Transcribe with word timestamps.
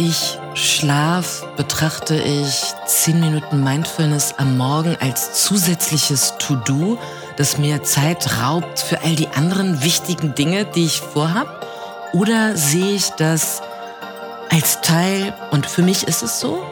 ich 0.00 0.38
Schlaf, 0.54 1.44
betrachte 1.56 2.14
ich 2.16 2.72
10 2.86 3.20
Minuten 3.20 3.62
Mindfulness 3.62 4.34
am 4.38 4.56
Morgen 4.56 4.96
als 4.98 5.44
zusätzliches 5.44 6.34
To-Do, 6.38 6.98
das 7.36 7.58
mir 7.58 7.82
Zeit 7.82 8.40
raubt 8.40 8.80
für 8.80 9.02
all 9.02 9.14
die 9.14 9.28
anderen 9.28 9.84
wichtigen 9.84 10.34
Dinge, 10.34 10.64
die 10.64 10.86
ich 10.86 11.00
vorhab? 11.00 11.66
Oder 12.14 12.56
sehe 12.56 12.94
ich 12.94 13.10
das 13.10 13.60
als 14.50 14.80
Teil, 14.80 15.34
und 15.50 15.66
für 15.66 15.82
mich 15.82 16.08
ist 16.08 16.22
es 16.22 16.40
so, 16.40 16.64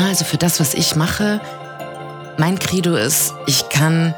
also 0.00 0.24
für 0.24 0.38
das, 0.38 0.60
was 0.60 0.74
ich 0.74 0.94
mache, 0.94 1.40
mein 2.36 2.60
Credo 2.60 2.94
ist, 2.94 3.34
ich 3.46 3.68
kann 3.68 4.14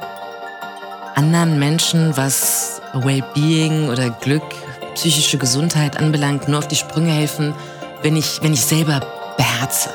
anderen 1.15 1.59
Menschen, 1.59 2.17
was 2.19 2.83
Wellbeing 2.93 3.89
oder 3.89 4.11
Glück, 4.11 4.45
psychische 4.95 5.39
Gesundheit 5.39 5.97
anbelangt, 5.97 6.49
nur 6.49 6.59
auf 6.59 6.69
die 6.69 6.77
Sprünge 6.77 7.13
helfen, 7.13 7.55
wenn 8.03 8.17
ich, 8.17 8.41
wenn 8.43 8.53
ich 8.53 8.65
selber 8.65 9.01
beherze. 9.37 9.91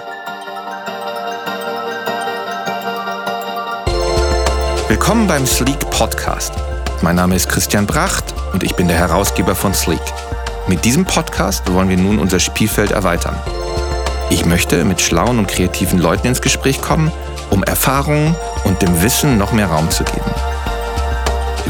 Willkommen 4.87 5.27
beim 5.27 5.45
Sleek 5.45 5.79
Podcast. 5.89 6.53
Mein 7.01 7.15
Name 7.15 7.35
ist 7.35 7.49
Christian 7.49 7.87
Bracht 7.87 8.33
und 8.53 8.63
ich 8.63 8.75
bin 8.75 8.87
der 8.87 8.97
Herausgeber 8.97 9.55
von 9.55 9.73
Sleek. 9.73 10.01
Mit 10.67 10.85
diesem 10.85 11.05
Podcast 11.05 11.71
wollen 11.73 11.89
wir 11.89 11.97
nun 11.97 12.19
unser 12.19 12.39
Spielfeld 12.39 12.91
erweitern. 12.91 13.35
Ich 14.29 14.45
möchte 14.45 14.83
mit 14.85 15.01
schlauen 15.01 15.39
und 15.39 15.47
kreativen 15.47 15.99
Leuten 15.99 16.27
ins 16.27 16.41
Gespräch 16.41 16.81
kommen, 16.81 17.11
um 17.49 17.63
Erfahrungen 17.63 18.35
und 18.63 18.81
dem 18.81 19.01
Wissen 19.01 19.37
noch 19.37 19.51
mehr 19.51 19.67
Raum 19.67 19.89
zu 19.89 20.03
geben. 20.03 20.31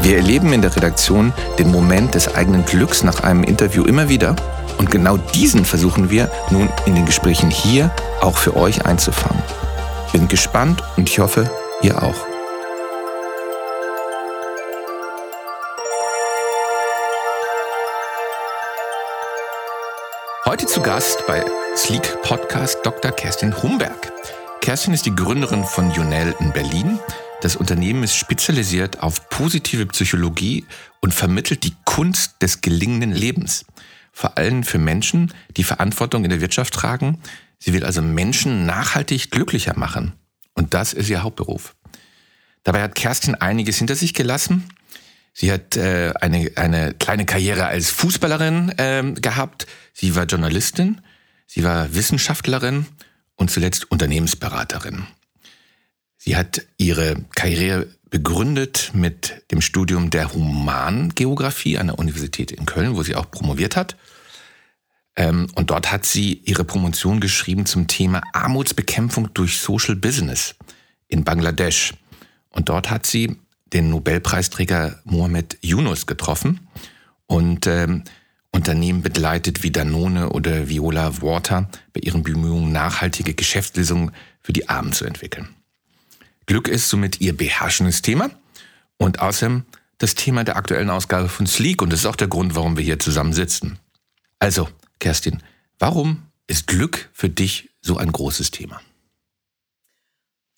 Wir 0.02 0.16
erleben 0.16 0.52
in 0.52 0.62
der 0.62 0.74
Redaktion 0.76 1.32
den 1.58 1.70
Moment 1.70 2.14
des 2.14 2.34
eigenen 2.34 2.64
Glücks 2.64 3.02
nach 3.02 3.20
einem 3.22 3.42
Interview 3.42 3.84
immer 3.84 4.08
wieder 4.08 4.36
und 4.78 4.90
genau 4.90 5.16
diesen 5.16 5.64
versuchen 5.64 6.10
wir 6.10 6.30
nun 6.50 6.68
in 6.86 6.94
den 6.94 7.06
Gesprächen 7.06 7.50
hier 7.50 7.90
auch 8.20 8.36
für 8.36 8.56
euch 8.56 8.84
einzufangen. 8.86 9.42
Bin 10.12 10.28
gespannt 10.28 10.82
und 10.96 11.08
ich 11.08 11.18
hoffe, 11.18 11.50
ihr 11.82 12.02
auch. 12.02 12.16
Heute 20.44 20.66
zu 20.66 20.80
Gast 20.80 21.26
bei 21.26 21.44
Sleek 21.76 22.22
Podcast 22.22 22.78
Dr. 22.84 23.10
Kerstin 23.10 23.62
Humberg. 23.62 24.12
Kerstin 24.60 24.94
ist 24.94 25.04
die 25.04 25.14
Gründerin 25.14 25.64
von 25.64 25.90
Junel 25.90 26.34
in 26.40 26.52
Berlin. 26.52 26.98
Das 27.42 27.56
Unternehmen 27.56 28.02
ist 28.02 28.16
spezialisiert 28.16 29.02
auf 29.02 29.28
positive 29.28 29.86
Psychologie 29.86 30.64
und 31.00 31.12
vermittelt 31.12 31.64
die 31.64 31.74
Kunst 31.84 32.36
des 32.40 32.62
gelingenden 32.62 33.12
Lebens 33.12 33.64
vor 34.16 34.38
allem 34.38 34.62
für 34.62 34.78
Menschen, 34.78 35.30
die 35.58 35.62
Verantwortung 35.62 36.24
in 36.24 36.30
der 36.30 36.40
Wirtschaft 36.40 36.72
tragen. 36.72 37.20
Sie 37.58 37.74
will 37.74 37.84
also 37.84 38.00
Menschen 38.00 38.64
nachhaltig 38.64 39.30
glücklicher 39.30 39.78
machen. 39.78 40.14
Und 40.54 40.72
das 40.72 40.94
ist 40.94 41.10
ihr 41.10 41.22
Hauptberuf. 41.22 41.76
Dabei 42.64 42.80
hat 42.80 42.94
Kerstin 42.94 43.34
einiges 43.34 43.76
hinter 43.76 43.94
sich 43.94 44.14
gelassen. 44.14 44.70
Sie 45.34 45.52
hat 45.52 45.76
äh, 45.76 46.14
eine, 46.18 46.50
eine 46.56 46.94
kleine 46.94 47.26
Karriere 47.26 47.66
als 47.66 47.90
Fußballerin 47.90 48.70
äh, 48.78 49.12
gehabt. 49.20 49.66
Sie 49.92 50.16
war 50.16 50.24
Journalistin, 50.24 51.02
sie 51.46 51.62
war 51.62 51.94
Wissenschaftlerin 51.94 52.86
und 53.34 53.50
zuletzt 53.50 53.90
Unternehmensberaterin. 53.90 55.06
Sie 56.16 56.36
hat 56.36 56.62
ihre 56.78 57.16
Karriere 57.34 57.86
begründet 58.10 58.92
mit 58.94 59.42
dem 59.50 59.60
Studium 59.60 60.10
der 60.10 60.32
Humangeografie 60.32 61.78
an 61.78 61.88
der 61.88 61.98
Universität 61.98 62.52
in 62.52 62.66
Köln, 62.66 62.96
wo 62.96 63.02
sie 63.02 63.16
auch 63.16 63.30
promoviert 63.30 63.76
hat. 63.76 63.96
Ähm, 65.16 65.48
und 65.54 65.70
dort 65.70 65.90
hat 65.90 66.04
sie 66.04 66.34
ihre 66.44 66.64
Promotion 66.64 67.20
geschrieben 67.20 67.66
zum 67.66 67.88
Thema 67.88 68.22
Armutsbekämpfung 68.32 69.32
durch 69.34 69.58
Social 69.58 69.96
Business 69.96 70.54
in 71.08 71.24
Bangladesch. 71.24 71.94
Und 72.50 72.68
dort 72.68 72.90
hat 72.90 73.06
sie 73.06 73.36
den 73.72 73.90
Nobelpreisträger 73.90 75.00
Mohamed 75.04 75.58
Yunus 75.60 76.06
getroffen 76.06 76.68
und 77.26 77.66
ähm, 77.66 78.04
Unternehmen 78.52 79.02
begleitet 79.02 79.62
wie 79.62 79.70
Danone 79.70 80.30
oder 80.30 80.68
Viola 80.68 81.20
Water 81.20 81.68
bei 81.92 82.00
ihren 82.00 82.22
Bemühungen, 82.22 82.72
nachhaltige 82.72 83.34
Geschäftslösungen 83.34 84.12
für 84.40 84.52
die 84.52 84.68
Armen 84.68 84.92
zu 84.92 85.04
entwickeln. 85.04 85.48
Glück 86.46 86.68
ist 86.68 86.88
somit 86.88 87.20
ihr 87.20 87.36
beherrschendes 87.36 88.02
Thema 88.02 88.30
und 88.98 89.20
außerdem 89.20 89.64
das 89.98 90.14
Thema 90.14 90.44
der 90.44 90.56
aktuellen 90.56 90.90
Ausgabe 90.90 91.28
von 91.28 91.46
Sleek 91.46 91.82
und 91.82 91.90
das 91.90 92.00
ist 92.00 92.06
auch 92.06 92.16
der 92.16 92.28
Grund, 92.28 92.54
warum 92.54 92.76
wir 92.76 92.84
hier 92.84 92.98
zusammen 92.98 93.32
sitzen. 93.32 93.78
Also, 94.38 94.68
Kerstin, 95.00 95.42
warum 95.78 96.22
ist 96.46 96.66
Glück 96.66 97.10
für 97.12 97.28
dich 97.28 97.70
so 97.80 97.96
ein 97.96 98.12
großes 98.12 98.50
Thema? 98.50 98.80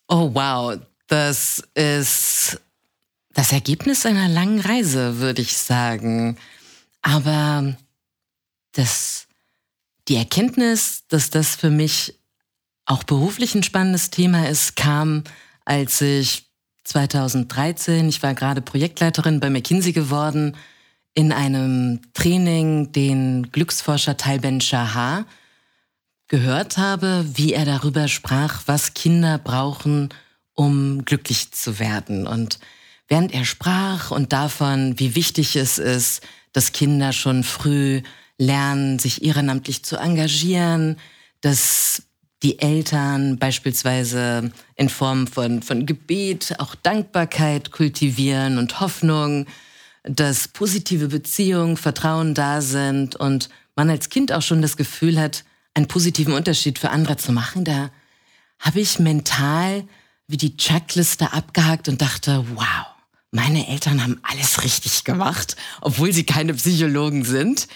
Oh 0.09 0.31
wow, 0.35 0.79
das 1.07 1.63
ist 1.75 2.61
das 3.31 3.53
Ergebnis 3.53 4.05
einer 4.05 4.29
langen 4.29 4.61
Reise, 4.61 5.21
würde 5.21 5.43
ich 5.43 5.57
sagen. 5.57 6.37
Aber 7.03 7.77
das, 8.73 9.27
die 10.09 10.17
Erkenntnis, 10.17 11.05
dass 11.09 11.31
das 11.31 11.55
für 11.55 11.71
mich 11.71 12.19
auch 12.85 13.05
beruflich 13.05 13.55
ein 13.55 13.63
spannendes 13.63 14.11
Thema 14.11 14.49
ist, 14.49 14.77
kam 14.77 15.25
als 15.69 16.01
ich 16.01 16.47
2013, 16.85 18.09
ich 18.09 18.23
war 18.23 18.35
gerade 18.35 18.63
Projektleiterin 18.63 19.39
bei 19.39 19.51
McKinsey 19.51 19.93
geworden, 19.93 20.57
in 21.13 21.31
einem 21.31 22.01
Training 22.15 22.93
den 22.93 23.51
Glücksforscher 23.53 24.17
Talben 24.17 24.63
Shahar 24.63 25.27
gehört 26.29 26.79
habe, 26.79 27.27
wie 27.35 27.53
er 27.53 27.67
darüber 27.67 28.09
sprach, 28.09 28.63
was 28.67 28.95
Kinder 28.95 29.37
brauchen, 29.37 30.09
um 30.55 31.05
glücklich 31.05 31.53
zu 31.53 31.79
werden. 31.79 32.27
Und 32.27 32.59
während 33.07 33.35
er 33.35 33.45
sprach 33.45 34.11
und 34.11 34.33
davon, 34.33 34.99
wie 34.99 35.15
wichtig 35.15 35.55
es 35.57 35.79
ist, 35.79 36.23
dass 36.53 36.73
Kinder 36.73 37.13
schon 37.13 37.45
früh 37.45 38.01
lernen, 38.39 38.99
sich 38.99 39.23
ehrenamtlich 39.23 39.85
zu 39.85 39.97
engagieren, 39.97 40.97
dass 41.43 42.08
die 42.43 42.61
Eltern 42.61 43.39
beispielsweise 43.39 44.53
in 44.77 44.89
Form 44.89 45.27
von, 45.27 45.63
von 45.63 45.87
Gebet 45.87 46.55
auch 46.59 46.75
Dankbarkeit 46.75 47.73
kultivieren 47.73 48.59
und 48.59 48.81
Hoffnung, 48.81 49.47
dass 50.05 50.49
positive 50.49 51.09
Beziehungen, 51.09 51.77
Vertrauen 51.77 52.35
da 52.35 52.61
sind 52.61 53.17
und 53.17 53.49
man 53.75 53.91
als 53.91 54.09
Kind 54.09 54.33
auch 54.33 54.43
schon 54.43 54.63
das 54.63 54.77
Gefühl 54.77 55.21
hat, 55.21 55.45
einen 55.75 55.89
positiven 55.89 56.33
Unterschied 56.33 56.79
für 56.79 56.91
andere 56.91 57.17
zu 57.17 57.33
machen. 57.33 57.65
Da 57.65 57.91
habe 58.59 58.81
ich 58.81 58.99
mental 58.99 59.85
wie 60.27 60.37
die 60.37 60.57
Checkliste 60.57 61.33
abgehakt 61.33 61.89
und 61.89 62.03
dachte, 62.03 62.45
wow, 62.55 62.87
meine 63.31 63.69
Eltern 63.69 64.03
haben 64.03 64.21
alles 64.23 64.63
richtig 64.63 65.05
gemacht, 65.05 65.57
obwohl 65.81 66.13
sie 66.13 66.25
keine 66.25 66.55
Psychologen 66.55 67.25
sind. 67.25 67.69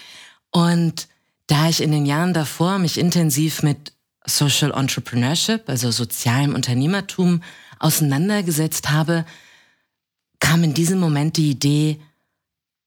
Und 0.51 1.07
da 1.47 1.69
ich 1.69 1.81
in 1.81 1.91
den 1.91 2.05
Jahren 2.05 2.33
davor 2.33 2.79
mich 2.79 2.97
intensiv 2.97 3.63
mit 3.63 3.92
Social 4.25 4.71
Entrepreneurship, 4.71 5.67
also 5.67 5.91
sozialem 5.91 6.55
Unternehmertum, 6.55 7.41
auseinandergesetzt 7.79 8.89
habe, 8.91 9.25
kam 10.39 10.63
in 10.63 10.73
diesem 10.73 10.99
Moment 10.99 11.37
die 11.37 11.51
Idee, 11.51 11.99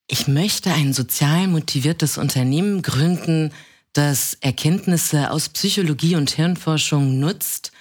ich 0.09 0.29
möchte 0.29 0.73
ein 0.73 0.93
sozial 0.93 1.49
motiviertes 1.49 2.17
Unternehmen 2.17 2.83
gründen, 2.83 3.53
das 3.93 4.35
Erkenntnisse 4.41 5.31
aus 5.31 5.49
Psychologie 5.49 6.17
und 6.17 6.31
Hirnforschung 6.31 7.19
nutzt, 7.19 7.73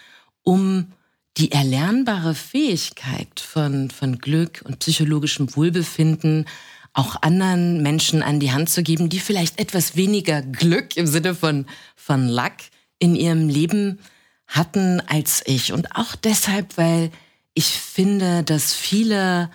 um 0.43 0.91
die 1.37 1.51
erlernbare 1.51 2.33
Fähigkeit 2.33 3.39
von, 3.39 3.91
von 3.91 4.17
Glück 4.17 4.61
und 4.65 4.79
psychologischem 4.79 5.55
Wohlbefinden 5.55 6.45
auch 6.93 7.21
anderen 7.21 7.83
Menschen 7.83 8.23
an 8.23 8.39
die 8.39 8.53
Hand 8.53 8.69
zu 8.69 8.81
geben, 8.81 9.09
die 9.09 9.19
vielleicht 9.19 9.59
etwas 9.59 9.97
weniger 9.97 10.41
Glück 10.41 10.95
im 10.95 11.07
Sinne 11.07 11.35
von, 11.35 11.65
von 11.95 12.29
Luck 12.29 12.53
in 12.99 13.15
ihrem 13.15 13.49
Leben 13.49 13.99
hatten 14.47 15.01
als 15.01 15.41
ich. 15.45 15.73
Und 15.73 15.95
auch 15.95 16.15
deshalb, 16.15 16.77
weil 16.77 17.11
ich 17.53 17.67
finde, 17.67 18.43
dass 18.43 18.73
viele 18.73 19.49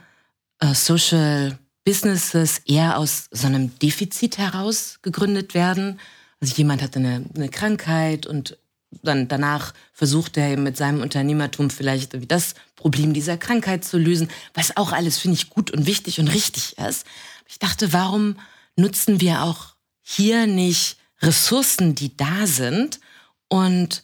äh, 0.58 0.74
Social 0.74 1.58
Businesses 1.84 2.58
eher 2.66 2.98
aus 2.98 3.28
so 3.30 3.46
einem 3.46 3.78
Defizit 3.78 4.38
heraus 4.38 4.98
gegründet 5.02 5.54
werden. 5.54 5.98
Also 6.40 6.54
jemand 6.56 6.82
hat 6.82 6.96
eine, 6.96 7.24
eine 7.34 7.48
Krankheit 7.48 8.26
und 8.26 8.58
dann 9.02 9.28
danach 9.28 9.72
versucht 9.92 10.36
er 10.36 10.56
mit 10.56 10.76
seinem 10.76 11.00
Unternehmertum 11.00 11.70
vielleicht 11.70 12.30
das 12.30 12.54
Problem 12.74 13.12
dieser 13.12 13.36
Krankheit 13.36 13.84
zu 13.84 13.98
lösen, 13.98 14.28
was 14.52 14.76
auch 14.76 14.92
alles 14.92 15.18
finde 15.18 15.36
ich 15.36 15.50
gut 15.50 15.70
und 15.70 15.86
wichtig 15.86 16.18
und 16.18 16.28
richtig 16.28 16.76
ist. 16.78 17.06
Ich 17.46 17.58
dachte, 17.58 17.92
warum 17.92 18.36
nutzen 18.76 19.20
wir 19.20 19.42
auch 19.42 19.74
hier 20.02 20.46
nicht 20.46 20.96
Ressourcen, 21.22 21.94
die 21.94 22.16
da 22.16 22.46
sind 22.46 23.00
und 23.50 24.02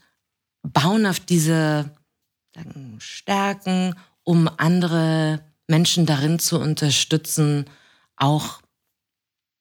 bauen 0.62 1.06
auf 1.06 1.20
diese 1.20 1.90
sagen, 2.54 2.96
Stärken, 3.00 3.94
um 4.22 4.50
andere 4.58 5.40
Menschen 5.66 6.04
darin 6.04 6.38
zu 6.38 6.60
unterstützen, 6.60 7.64
auch 8.16 8.60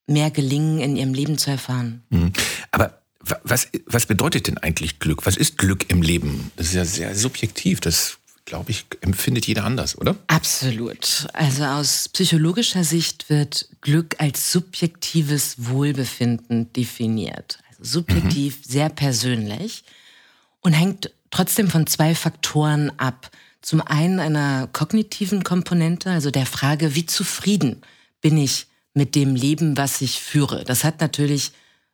mehr 0.08 0.32
Gelingen 0.32 0.80
in 0.80 0.98
ihrem 0.98 1.14
Leben 1.14 1.38
zu 1.38 1.52
erfahren. 1.52 2.04
Mhm. 2.10 2.34
Aber 2.72 3.02
Was, 3.44 3.70
was 3.88 4.06
bedeutet 4.06 4.46
denn 4.48 4.60
eigentlich 4.60 5.00
Glück? 5.00 5.26
Was 5.26 5.36
ist 5.36 5.58
Glück 5.58 5.90
im 5.90 6.04
Leben? 6.04 6.52
Das 6.58 6.68
ist 6.68 6.76
ja 6.76 6.86
sehr 6.86 7.16
subjektiv. 7.16 7.80
Das, 7.80 8.20
glaube 8.46 8.70
ich, 8.70 8.86
empfindet 9.02 9.48
jeder 9.48 9.64
anders, 9.64 9.98
oder? 9.98 10.16
Absolut. 10.28 11.26
Also 11.34 11.64
aus 11.64 12.10
psychologischer 12.10 12.84
Sicht 12.84 13.28
wird 13.32 13.68
Glück 13.82 14.16
als 14.20 14.52
subjektives 14.52 15.56
Wohlbefinden 15.58 16.72
definiert. 16.74 17.58
Subjektiv, 17.86 18.58
mhm. 18.58 18.72
sehr 18.72 18.90
persönlich 18.90 19.84
und 20.62 20.74
hängt 20.74 21.12
trotzdem 21.32 21.70
von 21.70 21.88
zwei 21.88 22.16
Faktoren 22.16 22.92
ab. 22.98 23.32
Zum 23.62 23.82
einen 23.82 24.20
einer 24.20 24.68
kognitiven 24.68 25.44
Komponente, 25.44 26.12
also 26.12 26.32
der 26.32 26.46
Frage, 26.46 26.96
wie 26.96 27.06
zufrieden 27.06 27.82
bin 28.22 28.38
ich 28.38 28.68
mit 28.94 29.16
dem 29.16 29.36
Leben, 29.36 29.78
was 29.78 30.02
ich 30.02 30.20
führe. 30.20 30.64
Das 30.64 30.84
hat 30.84 31.02
natürlich 31.02 31.52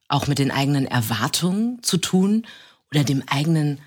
auch 0.07 0.27
mit 0.27 0.39
den 0.39 0.51
eigenen 0.51 0.85
Erwartungen 0.85 1.81
zu 1.81 1.97
tun 1.97 2.45
oder 2.91 3.03
dem 3.03 3.23
eigenen 3.27 3.79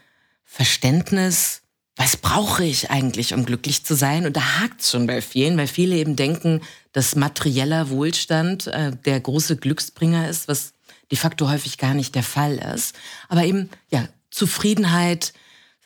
Verständnis, 0.44 1.62
was 1.96 2.16
brauche 2.16 2.64
ich 2.64 2.90
eigentlich, 2.90 3.34
um 3.34 3.44
glücklich 3.44 3.84
zu 3.84 3.94
sein? 3.94 4.26
Und 4.26 4.36
da 4.36 4.60
hakt 4.60 4.80
es 4.80 4.90
schon 4.90 5.06
bei 5.06 5.22
vielen, 5.22 5.56
weil 5.56 5.68
viele 5.68 5.94
eben 5.96 6.16
denken, 6.16 6.60
dass 6.92 7.14
materieller 7.14 7.88
Wohlstand 7.90 8.66
äh, 8.66 8.92
der 9.04 9.20
große 9.20 9.56
Glücksbringer 9.56 10.28
ist, 10.28 10.48
was 10.48 10.72
de 11.10 11.18
facto 11.18 11.48
häufig 11.48 11.78
gar 11.78 11.94
nicht 11.94 12.14
der 12.14 12.22
Fall 12.22 12.56
ist. 12.74 12.94
Aber 13.28 13.44
eben, 13.44 13.70
ja, 13.90 14.08
Zufriedenheit, 14.30 15.32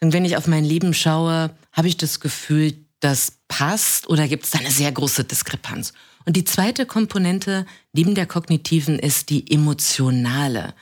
wenn 0.01 0.25
ich 0.25 0.37
auf 0.37 0.47
mein 0.47 0.65
Leben 0.65 0.95
schaue, 0.95 1.51
habe 1.73 1.89
ich 1.89 1.97
das 1.97 2.21
Gefühl, 2.21 2.75
das 3.01 3.39
passt 3.49 4.09
oder 4.09 4.29
gibt 4.29 4.45
es 4.45 4.51
da 4.51 4.59
eine 4.59 4.71
sehr 4.71 4.93
große 4.93 5.25
Diskrepanz? 5.25 5.93
Und 6.25 6.37
die 6.37 6.45
zweite 6.45 6.85
Komponente 6.87 7.67
neben 7.93 8.15
der 8.15 8.27
kognitiven 8.27 8.99
ist 8.99 9.31
die 9.31 9.51
emotionale. 9.51 10.75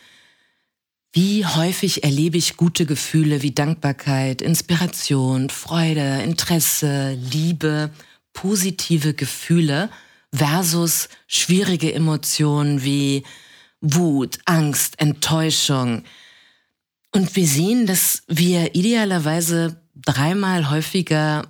Wie 1.12 1.46
häufig 1.46 2.04
erlebe 2.04 2.36
ich 2.36 2.56
gute 2.56 2.84
Gefühle 2.84 3.42
wie 3.42 3.52
Dankbarkeit, 3.52 4.42
Inspiration, 4.42 5.48
Freude, 5.48 6.22
Interesse, 6.22 7.12
Liebe, 7.14 7.90
positive 8.32 9.14
Gefühle 9.14 9.88
versus 10.32 11.08
schwierige 11.26 11.94
Emotionen 11.94 12.84
wie 12.84 13.22
Wut, 13.94 14.38
Angst, 14.44 14.98
Enttäuschung. 15.00 16.02
Und 17.12 17.34
wir 17.36 17.46
sehen, 17.46 17.86
dass 17.86 18.22
wir 18.26 18.74
idealerweise 18.74 19.80
dreimal 19.94 20.70
häufiger 20.70 21.44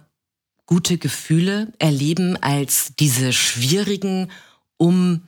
gute 0.66 0.98
Gefühle 0.98 1.72
erleben 1.78 2.36
als 2.36 2.92
diese 2.98 3.32
schwierigen, 3.32 4.30
um 4.76 5.22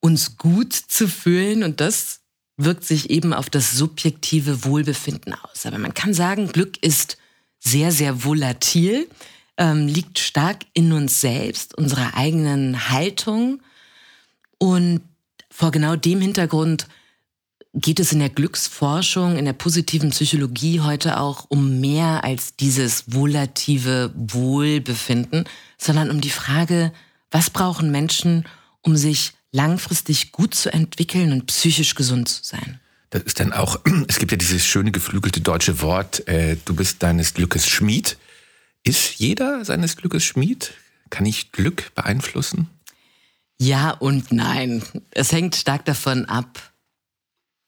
uns 0.00 0.36
gut 0.36 0.72
zu 0.72 1.08
fühlen. 1.08 1.62
Und 1.62 1.80
das 1.80 2.20
wirkt 2.56 2.84
sich 2.84 3.10
eben 3.10 3.32
auf 3.32 3.50
das 3.50 3.72
subjektive 3.72 4.64
Wohlbefinden 4.64 5.34
aus. 5.34 5.64
Aber 5.64 5.78
man 5.78 5.94
kann 5.94 6.12
sagen, 6.12 6.48
Glück 6.48 6.82
ist 6.82 7.18
sehr, 7.60 7.92
sehr 7.92 8.24
volatil, 8.24 9.08
ähm, 9.56 9.86
liegt 9.86 10.18
stark 10.18 10.64
in 10.72 10.92
uns 10.92 11.20
selbst, 11.20 11.74
unserer 11.74 12.14
eigenen 12.14 12.90
Haltung. 12.90 13.60
Und 14.58 15.02
vor 15.50 15.70
genau 15.70 15.96
dem 15.96 16.20
Hintergrund 16.20 16.86
geht 17.74 18.00
es 18.00 18.12
in 18.12 18.18
der 18.18 18.30
Glücksforschung, 18.30 19.36
in 19.36 19.44
der 19.44 19.52
positiven 19.52 20.10
Psychologie 20.10 20.80
heute 20.80 21.20
auch 21.20 21.46
um 21.48 21.80
mehr 21.80 22.24
als 22.24 22.56
dieses 22.56 23.04
volative 23.12 24.12
Wohlbefinden, 24.14 25.44
sondern 25.76 26.10
um 26.10 26.20
die 26.20 26.30
Frage, 26.30 26.92
was 27.30 27.50
brauchen 27.50 27.90
Menschen, 27.90 28.46
um 28.82 28.96
sich 28.96 29.32
langfristig 29.52 30.32
gut 30.32 30.54
zu 30.54 30.72
entwickeln 30.72 31.32
und 31.32 31.46
psychisch 31.46 31.94
gesund 31.94 32.28
zu 32.28 32.40
sein? 32.42 32.80
Das 33.10 33.22
ist 33.22 33.40
dann 33.40 33.52
auch, 33.52 33.80
es 34.08 34.18
gibt 34.18 34.32
ja 34.32 34.38
dieses 34.38 34.64
schöne 34.64 34.90
geflügelte 34.90 35.40
deutsche 35.40 35.80
Wort, 35.80 36.26
äh, 36.28 36.56
du 36.64 36.74
bist 36.74 37.02
deines 37.02 37.34
Glückes 37.34 37.68
Schmied. 37.68 38.16
Ist 38.84 39.18
jeder 39.18 39.64
seines 39.64 39.96
Glückes 39.96 40.24
Schmied? 40.24 40.72
Kann 41.10 41.26
ich 41.26 41.52
Glück 41.52 41.94
beeinflussen? 41.94 42.68
Ja 43.60 43.90
und 43.90 44.32
nein. 44.32 44.82
Es 45.10 45.32
hängt 45.32 45.56
stark 45.56 45.84
davon 45.84 46.26
ab, 46.26 46.72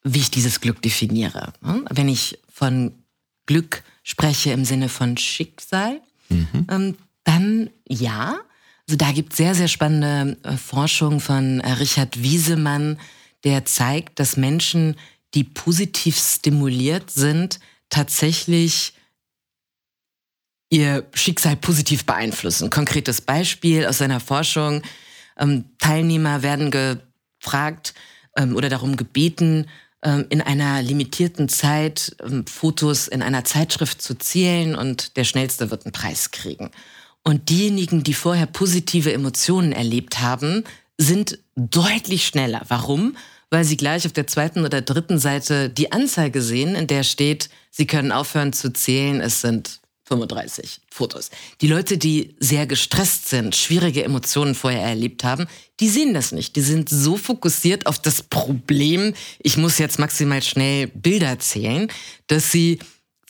wie 0.03 0.21
ich 0.21 0.31
dieses 0.31 0.61
Glück 0.61 0.81
definiere. 0.83 1.53
Ne? 1.61 1.85
Wenn 1.91 2.09
ich 2.09 2.39
von 2.53 2.95
Glück 3.47 3.83
spreche 4.03 4.53
im 4.53 4.65
Sinne 4.65 4.89
von 4.89 5.17
Schicksal, 5.17 6.01
mhm. 6.29 6.67
Ähm, 6.71 6.97
dann 7.25 7.71
ja. 7.89 8.41
Also 8.89 8.97
da 8.97 9.13
gibt 9.13 9.33
es 9.33 9.37
sehr, 9.37 9.55
sehr 9.55 9.69
spannende 9.69 10.37
äh, 10.43 10.57
Forschung 10.57 11.21
von 11.21 11.61
äh, 11.61 11.73
Richard 11.73 12.23
Wiesemann, 12.23 12.99
der 13.45 13.65
zeigt, 13.65 14.19
dass 14.19 14.37
Menschen, 14.37 14.97
die 15.35 15.45
positiv 15.45 16.19
stimuliert 16.19 17.11
sind, 17.11 17.61
tatsächlich 17.89 18.95
ihr 20.71 21.07
Schicksal 21.15 21.57
positiv 21.57 22.05
beeinflussen. 22.05 22.71
Konkretes 22.71 23.21
Beispiel 23.21 23.87
aus 23.87 23.99
seiner 23.99 24.21
Forschung. 24.21 24.83
Ähm, 25.41 25.65
Teilnehmer 25.79 26.43
werden 26.43 26.71
gefragt 26.71 27.95
ähm, 28.37 28.55
oder 28.55 28.69
darum 28.69 28.97
gebeten, 28.97 29.67
ähm, 30.03 30.27
in 30.29 30.41
einer 30.41 30.83
limitierten 30.83 31.49
Zeit 31.49 32.17
ähm, 32.25 32.47
Fotos 32.47 33.09
in 33.09 33.23
einer 33.23 33.45
Zeitschrift 33.45 34.01
zu 34.01 34.15
zielen 34.15 34.75
und 34.75 35.17
der 35.17 35.25
Schnellste 35.25 35.71
wird 35.71 35.85
einen 35.85 35.93
Preis 35.93 36.31
kriegen. 36.31 36.71
Und 37.23 37.51
diejenigen, 37.51 38.03
die 38.03 38.15
vorher 38.15 38.47
positive 38.47 39.13
Emotionen 39.13 39.73
erlebt 39.73 40.21
haben, 40.21 40.65
sind 40.97 41.39
deutlich 41.55 42.27
schneller. 42.27 42.63
Warum? 42.69 43.17
Weil 43.51 43.65
sie 43.65 43.77
gleich 43.77 44.07
auf 44.07 44.13
der 44.13 44.27
zweiten 44.27 44.65
oder 44.65 44.81
dritten 44.81 45.19
Seite 45.19 45.69
die 45.69 45.93
Anzeige 45.93 46.41
sehen, 46.41 46.75
in 46.75 46.87
der 46.87 47.03
steht, 47.03 47.51
sie 47.71 47.87
können 47.87 48.13
aufhören 48.13 48.53
zu 48.53 48.73
zählen, 48.73 49.21
es 49.21 49.41
sind 49.41 49.80
35 50.11 50.81
Fotos. 50.91 51.31
Die 51.61 51.69
Leute, 51.69 51.97
die 51.97 52.35
sehr 52.41 52.67
gestresst 52.67 53.29
sind, 53.29 53.55
schwierige 53.55 54.05
Emotionen 54.05 54.57
vorher 54.57 54.83
erlebt 54.83 55.23
haben, 55.23 55.47
die 55.79 55.89
sehen 55.89 56.15
das 56.15 56.33
nicht. 56.33 56.57
Die 56.57 56.63
sind 56.63 56.89
so 56.89 57.17
fokussiert 57.17 57.87
auf 57.87 58.01
das 58.01 58.25
Problem, 58.25 59.15
ich 59.39 59.57
muss 59.57 59.79
jetzt 59.79 60.01
maximal 60.01 60.43
schnell 60.43 60.89
Bilder 60.89 61.39
zählen, 61.39 61.89
dass 62.27 62.51
sie 62.51 62.81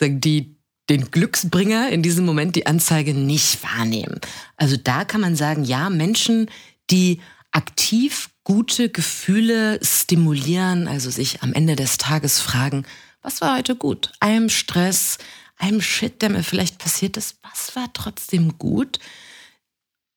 die 0.00 0.56
den 0.88 1.11
Glücksbringer 1.11 1.91
in 1.91 2.03
diesem 2.03 2.25
Moment 2.25 2.56
die 2.56 2.67
Anzeige 2.67 3.15
nicht 3.15 3.63
wahrnehmen. 3.63 4.20
Also 4.56 4.77
da 4.77 5.05
kann 5.05 5.20
man 5.20 5.37
sagen, 5.37 5.63
ja, 5.63 5.89
Menschen, 5.89 6.51
die 6.91 7.20
aktiv 7.53 8.31
gute 8.43 8.89
Gefühle 8.89 9.79
stimulieren, 9.82 10.89
also 10.89 11.10
sich 11.10 11.43
am 11.43 11.53
Ende 11.53 11.77
des 11.77 11.96
Tages 11.99 12.41
fragen, 12.41 12.84
was 13.22 13.41
war 13.41 13.58
heute 13.58 13.77
gut? 13.77 14.10
Allem 14.19 14.49
Stress, 14.49 15.19
einem 15.60 15.81
Shit, 15.81 16.22
der 16.22 16.31
mir 16.31 16.43
vielleicht 16.43 16.79
passiert 16.79 17.17
ist, 17.17 17.36
was 17.43 17.76
war 17.76 17.93
trotzdem 17.93 18.58
gut? 18.58 18.98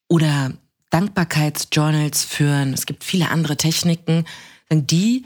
Oder 0.08 0.54
Dankbarkeitsjournals 0.90 2.24
führen. 2.24 2.74
Es 2.74 2.86
gibt 2.86 3.04
viele 3.04 3.30
andere 3.30 3.58
Techniken. 3.58 4.26
Die 4.72 5.26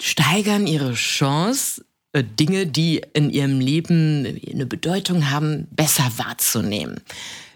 steigern 0.00 0.66
ihre 0.66 0.94
Chance, 0.94 1.84
äh, 2.12 2.24
Dinge, 2.24 2.66
die 2.66 3.02
in 3.14 3.30
ihrem 3.30 3.60
Leben 3.60 4.40
eine 4.48 4.66
Bedeutung 4.66 5.30
haben, 5.30 5.66
besser 5.70 6.10
wahrzunehmen. 6.16 7.00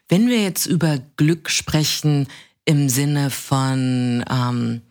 Wenn 0.08 0.28
wir 0.28 0.42
jetzt 0.42 0.66
über 0.66 0.98
Glück 1.16 1.50
sprechen 1.50 2.28
im 2.64 2.88
Sinne 2.88 3.30
von, 3.30 4.24
ähm, 4.28 4.82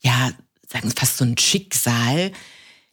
ja, 0.00 0.30
sagen 0.68 0.88
wir 0.88 0.96
fast 0.96 1.18
so 1.18 1.24
ein 1.24 1.36
Schicksal, 1.36 2.32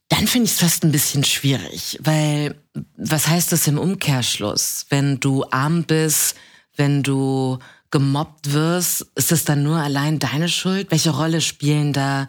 dann 0.09 0.27
finde 0.27 0.45
ich 0.45 0.53
es 0.53 0.59
fast 0.59 0.83
ein 0.83 0.91
bisschen 0.91 1.23
schwierig, 1.23 1.97
weil 2.01 2.55
was 2.97 3.27
heißt 3.27 3.51
das 3.51 3.67
im 3.67 3.77
Umkehrschluss? 3.77 4.87
Wenn 4.89 5.19
du 5.19 5.45
arm 5.51 5.83
bist, 5.83 6.35
wenn 6.75 7.03
du 7.03 7.59
gemobbt 7.91 8.51
wirst, 8.51 9.05
ist 9.15 9.31
es 9.31 9.45
dann 9.45 9.63
nur 9.63 9.77
allein 9.77 10.19
deine 10.19 10.49
Schuld? 10.49 10.91
Welche 10.91 11.11
Rolle 11.11 11.41
spielen 11.41 11.93
da 11.93 12.27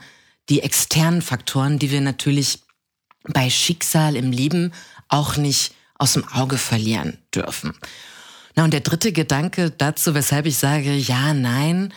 die 0.48 0.62
externen 0.62 1.22
Faktoren, 1.22 1.78
die 1.78 1.90
wir 1.90 2.00
natürlich 2.00 2.60
bei 3.24 3.50
Schicksal 3.50 4.16
im 4.16 4.30
Leben 4.30 4.72
auch 5.08 5.36
nicht 5.36 5.74
aus 5.98 6.14
dem 6.14 6.26
Auge 6.28 6.58
verlieren 6.58 7.18
dürfen? 7.34 7.74
Na, 8.56 8.64
und 8.64 8.72
der 8.72 8.80
dritte 8.80 9.12
Gedanke 9.12 9.70
dazu, 9.70 10.14
weshalb 10.14 10.46
ich 10.46 10.58
sage, 10.58 10.94
ja, 10.94 11.32
nein. 11.34 11.94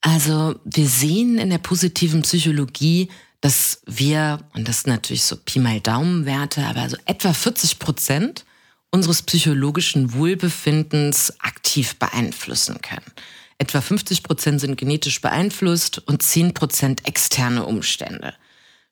Also, 0.00 0.58
wir 0.64 0.88
sehen 0.88 1.38
in 1.38 1.50
der 1.50 1.58
positiven 1.58 2.22
Psychologie, 2.22 3.10
dass 3.40 3.82
wir, 3.86 4.40
und 4.54 4.68
das 4.68 4.82
sind 4.82 4.92
natürlich 4.92 5.24
so 5.24 5.36
Pi 5.36 5.58
mal 5.58 5.80
Daumenwerte, 5.80 6.64
aber 6.66 6.88
so 6.88 6.96
etwa 7.06 7.32
40 7.32 7.78
Prozent 7.78 8.44
unseres 8.90 9.22
psychologischen 9.22 10.12
Wohlbefindens 10.14 11.40
aktiv 11.40 11.98
beeinflussen 11.98 12.80
können. 12.82 13.12
Etwa 13.58 13.80
50 13.80 14.22
Prozent 14.22 14.60
sind 14.60 14.76
genetisch 14.76 15.20
beeinflusst 15.20 15.98
und 15.98 16.22
10 16.22 16.54
Prozent 16.54 17.06
externe 17.06 17.66
Umstände. 17.66 18.34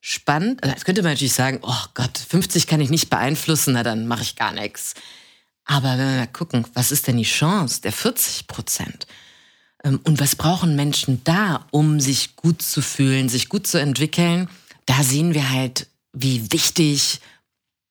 Spannend, 0.01 0.63
also 0.63 0.75
jetzt 0.75 0.85
könnte 0.85 1.03
man 1.03 1.13
natürlich 1.13 1.33
sagen, 1.33 1.59
oh 1.63 1.85
Gott, 1.95 2.17
50 2.17 2.67
kann 2.67 2.81
ich 2.81 2.91
nicht 2.91 3.11
beeinflussen, 3.11 3.75
na 3.75 3.83
dann 3.83 4.07
mache 4.07 4.23
ich 4.23 4.37
gar 4.37 4.53
nichts. 4.53 4.95
Aber 5.65 5.99
wenn 5.99 6.11
wir 6.11 6.17
mal 6.19 6.27
gucken, 6.29 6.65
was 6.75 6.93
ist 6.93 7.07
denn 7.07 7.17
die 7.17 7.25
Chance 7.25 7.81
der 7.83 7.93
40 7.93 8.47
Prozent? 8.47 9.07
Ähm, 9.85 10.01
und 10.05 10.21
was 10.21 10.37
brauchen 10.37 10.77
Menschen 10.77 11.23
da, 11.25 11.67
um 11.71 12.01
sich 12.01 12.37
gut 12.37 12.63
zu 12.63 12.83
fühlen, 12.83 13.29
sich 13.29 13.49
gut 13.49 13.67
zu 13.67 13.79
entwickeln? 13.79 14.49
Da 14.87 15.03
sehen 15.03 15.35
wir 15.35 15.51
halt, 15.51 15.87
wie 16.13 16.53
wichtig 16.53 17.21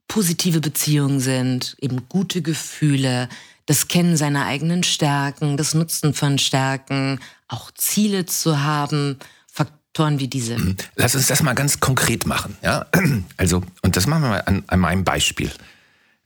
positive 0.08 0.62
Beziehungen 0.62 1.20
sind, 1.20 1.75
eben 1.79 2.08
gute 2.10 2.41
Gefühle, 2.41 3.29
das 3.65 3.88
Kennen 3.88 4.15
seiner 4.15 4.46
eigenen 4.46 4.84
Stärken, 4.84 5.58
das 5.58 5.74
Nutzen 5.74 6.13
von 6.13 6.39
Stärken, 6.39 7.20
auch 7.48 7.72
Ziele 7.72 8.25
zu 8.25 8.63
haben, 8.63 9.20
Faktoren 9.51 10.20
wie 10.20 10.27
diese. 10.27 10.58
Mhm. 10.58 10.77
Lass 10.96 11.15
uns 11.15 11.27
das 11.27 11.44
mal 11.44 11.53
ganz 11.53 11.79
konkret 11.79 12.25
machen. 12.25 12.58
Ja? 12.63 12.86
Also, 13.38 13.62
und 13.82 13.96
das 13.96 14.08
machen 14.08 14.24
wir 14.24 14.29
mal 14.29 14.44
an, 14.46 14.63
an 14.67 14.79
meinem 14.79 15.03
Beispiel. 15.03 15.51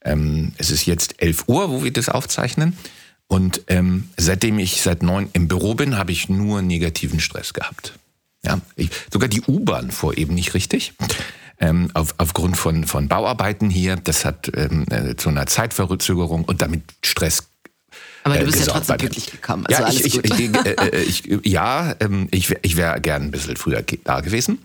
Ähm, 0.03 0.53
es 0.57 0.71
ist 0.71 0.85
jetzt 0.85 1.21
11 1.21 1.45
Uhr, 1.47 1.69
wo 1.69 1.83
wir 1.83 1.91
das 1.91 2.09
aufzeichnen. 2.09 2.77
Und 3.31 3.61
ähm, 3.67 4.09
seitdem 4.17 4.59
ich 4.59 4.81
seit 4.81 5.03
neun 5.03 5.29
im 5.31 5.47
Büro 5.47 5.73
bin, 5.73 5.97
habe 5.97 6.11
ich 6.11 6.27
nur 6.27 6.61
negativen 6.61 7.21
Stress 7.21 7.53
gehabt. 7.53 7.93
Ja, 8.43 8.59
ich, 8.75 8.89
sogar 9.09 9.29
die 9.29 9.41
U-Bahn 9.47 9.89
fuhr 9.91 10.17
eben 10.17 10.35
nicht 10.35 10.53
richtig. 10.53 10.91
Ähm, 11.57 11.89
auf, 11.93 12.13
aufgrund 12.17 12.57
von, 12.57 12.83
von 12.83 13.07
Bauarbeiten 13.07 13.69
hier. 13.69 13.95
Das 13.95 14.25
hat 14.25 14.51
ähm, 14.53 14.83
äh, 14.89 15.15
zu 15.15 15.29
einer 15.29 15.45
Zeitverzögerung 15.45 16.43
und 16.43 16.61
damit 16.61 16.83
Stress 17.05 17.47
aber 18.23 18.37
du 18.37 18.47
bist 18.47 18.57
äh, 18.57 18.61
ja 18.65 18.73
trotzdem 18.73 18.97
glücklich 18.97 19.31
gekommen. 19.31 19.65
Also 19.65 19.81
ja, 19.81 19.89
ich, 19.89 20.03
ich, 20.05 20.25
ich, 20.25 21.23
ich, 21.23 21.45
ja, 21.49 21.95
ich, 22.31 22.53
ich 22.61 22.75
wäre 22.75 22.99
gern 22.99 23.21
ein 23.23 23.31
bisschen 23.31 23.55
früher 23.55 23.81
da 24.03 24.19
gewesen. 24.19 24.57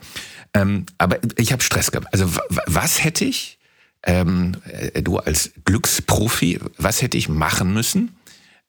Ähm, 0.55 0.87
aber 0.99 1.21
ich 1.37 1.53
habe 1.53 1.63
Stress 1.63 1.93
gehabt. 1.93 2.09
Also 2.13 2.29
was 2.67 3.05
hätte 3.05 3.25
ich, 3.27 3.61
ähm, 4.03 4.57
äh, 4.65 5.03
du 5.03 5.19
als 5.19 5.53
Glücksprofi, 5.65 6.59
was 6.79 7.01
hätte 7.01 7.17
ich 7.17 7.29
machen 7.29 7.73
müssen, 7.73 8.16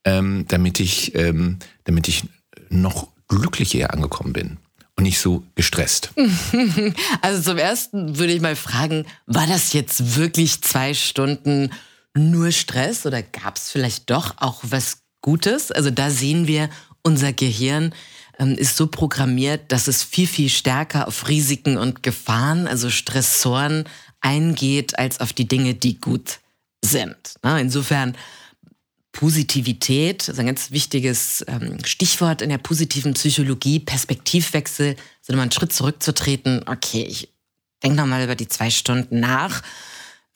ähm, 0.07 0.45
damit, 0.47 0.79
ich, 0.79 1.13
ähm, 1.15 1.57
damit 1.83 2.07
ich 2.07 2.23
noch 2.69 3.09
glücklicher 3.27 3.93
angekommen 3.93 4.33
bin? 4.33 4.57
und 4.95 5.03
nicht 5.03 5.19
so 5.19 5.43
gestresst? 5.53 6.11
Also 7.21 7.51
zum 7.51 7.59
Ersten 7.59 8.17
würde 8.17 8.33
ich 8.33 8.41
mal 8.41 8.55
fragen, 8.55 9.05
war 9.27 9.45
das 9.45 9.73
jetzt 9.73 10.15
wirklich 10.15 10.61
zwei 10.63 10.95
Stunden 10.95 11.71
nur 12.15 12.51
Stress 12.51 13.05
oder 13.05 13.21
gab 13.21 13.57
es 13.57 13.69
vielleicht 13.69 14.09
doch 14.09 14.33
auch 14.37 14.61
was 14.63 15.03
Gutes? 15.21 15.71
Also 15.71 15.91
da 15.91 16.09
sehen 16.09 16.47
wir, 16.47 16.69
unser 17.03 17.31
Gehirn 17.31 17.93
ähm, 18.39 18.55
ist 18.55 18.75
so 18.75 18.87
programmiert, 18.87 19.71
dass 19.71 19.87
es 19.87 20.03
viel, 20.03 20.25
viel 20.25 20.49
stärker 20.49 21.07
auf 21.07 21.27
Risiken 21.27 21.77
und 21.77 22.01
Gefahren, 22.01 22.67
also 22.67 22.89
Stressoren 22.89 23.83
eingeht, 24.21 24.97
als 24.97 25.19
auf 25.19 25.31
die 25.31 25.47
Dinge, 25.47 25.75
die 25.75 25.99
gut 25.99 26.39
sind. 26.83 27.15
Insofern 27.43 28.15
Positivität, 29.11 30.29
also 30.29 30.41
ein 30.41 30.47
ganz 30.47 30.71
wichtiges 30.71 31.43
ähm, 31.47 31.83
Stichwort 31.83 32.41
in 32.41 32.49
der 32.49 32.59
positiven 32.59 33.13
Psychologie, 33.13 33.79
Perspektivwechsel, 33.79 34.95
also 35.21 35.33
mal 35.33 35.41
einen 35.41 35.51
Schritt 35.51 35.73
zurückzutreten, 35.73 36.63
okay, 36.67 37.03
ich 37.03 37.29
denke 37.83 37.97
nochmal 37.97 38.23
über 38.23 38.35
die 38.35 38.47
zwei 38.47 38.69
Stunden 38.69 39.19
nach. 39.19 39.63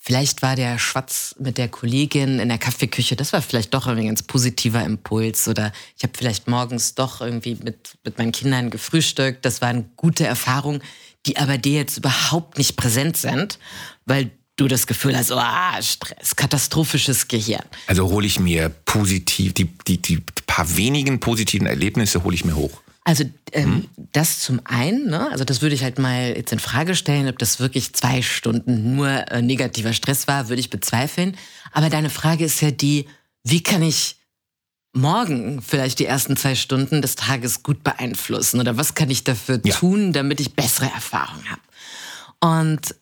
Vielleicht 0.04 0.42
war 0.42 0.56
der 0.56 0.80
Schwatz 0.80 1.36
mit 1.38 1.60
der 1.60 1.68
Kollegin 1.68 2.40
in 2.40 2.50
der 2.50 2.58
Kaffeeküche, 2.58 3.16
das 3.16 3.34
war 3.34 3.42
vielleicht 3.44 3.72
doch 3.74 3.86
irgendwie 3.86 4.06
ein 4.06 4.16
ganz 4.16 4.24
positiver 4.24 4.84
Impuls. 4.84 5.48
Oder 5.48 5.72
ich 5.96 6.02
habe 6.02 6.14
vielleicht 6.18 6.48
morgens 6.48 6.96
doch 6.96 7.22
irgendwie 7.22 7.56
mit, 7.64 8.00
mit 8.04 8.18
meinen 8.18 8.32
Kindern 8.32 8.72
gefrühstückt. 8.72 9.46
Das 9.46 9.62
war 9.62 9.68
eine 9.70 9.84
gute 9.98 10.26
Erfahrung, 10.26 10.82
die 11.28 11.38
aber 11.38 11.60
dir 11.60 11.78
jetzt 11.78 11.98
überhaupt 11.98 12.58
nicht 12.58 12.78
präsent 12.78 13.16
sind, 13.16 13.60
weil 14.06 14.32
du 14.62 14.68
das 14.68 14.88
Gefühl 14.88 15.18
hast, 15.18 15.32
oh, 15.32 15.82
Stress, 15.82 16.36
katastrophisches 16.36 17.28
Gehirn. 17.28 17.64
Also 17.88 18.10
hole 18.10 18.26
ich 18.26 18.40
mir 18.40 18.70
positiv, 18.70 19.54
die, 19.54 19.66
die, 19.66 19.98
die 19.98 20.24
paar 20.48 20.76
wenigen 20.78 21.20
positiven 21.20 21.68
Erlebnisse 21.68 22.24
hole 22.24 22.36
ich 22.36 22.46
mir 22.46 22.56
hoch. 22.56 22.82
Also 23.04 23.24
ähm, 23.52 23.64
hm? 23.64 24.08
das 24.14 24.40
zum 24.40 24.62
einen, 24.64 25.10
ne? 25.10 25.30
also 25.32 25.44
das 25.44 25.62
würde 25.62 25.74
ich 25.74 25.84
halt 25.84 25.98
mal 25.98 26.34
jetzt 26.36 26.54
in 26.54 26.60
Frage 26.60 26.94
stellen, 26.96 27.28
ob 27.28 27.40
das 27.40 27.60
wirklich 27.60 27.94
zwei 27.94 28.22
Stunden 28.22 28.96
nur 28.96 29.10
äh, 29.10 29.42
negativer 29.42 29.94
Stress 29.94 30.28
war, 30.28 30.50
würde 30.50 30.60
ich 30.60 30.70
bezweifeln. 30.70 31.36
Aber 31.72 31.90
deine 31.90 32.12
Frage 32.12 32.46
ist 32.46 32.62
ja 32.62 32.70
die, 32.70 33.08
wie 33.44 33.64
kann 33.64 33.82
ich 33.82 34.18
morgen 34.94 35.62
vielleicht 35.62 36.00
die 36.00 36.06
ersten 36.06 36.38
zwei 36.38 36.54
Stunden 36.54 37.02
des 37.02 37.16
Tages 37.16 37.64
gut 37.64 37.84
beeinflussen 37.84 38.60
oder 38.60 38.78
was 38.78 38.94
kann 38.94 39.10
ich 39.10 39.24
dafür 39.24 39.60
ja. 39.64 39.74
tun, 39.74 40.14
damit 40.14 40.40
ich 40.40 40.54
bessere 40.54 40.92
Erfahrungen 40.92 41.50
habe? 41.50 41.62
Und 42.62 42.96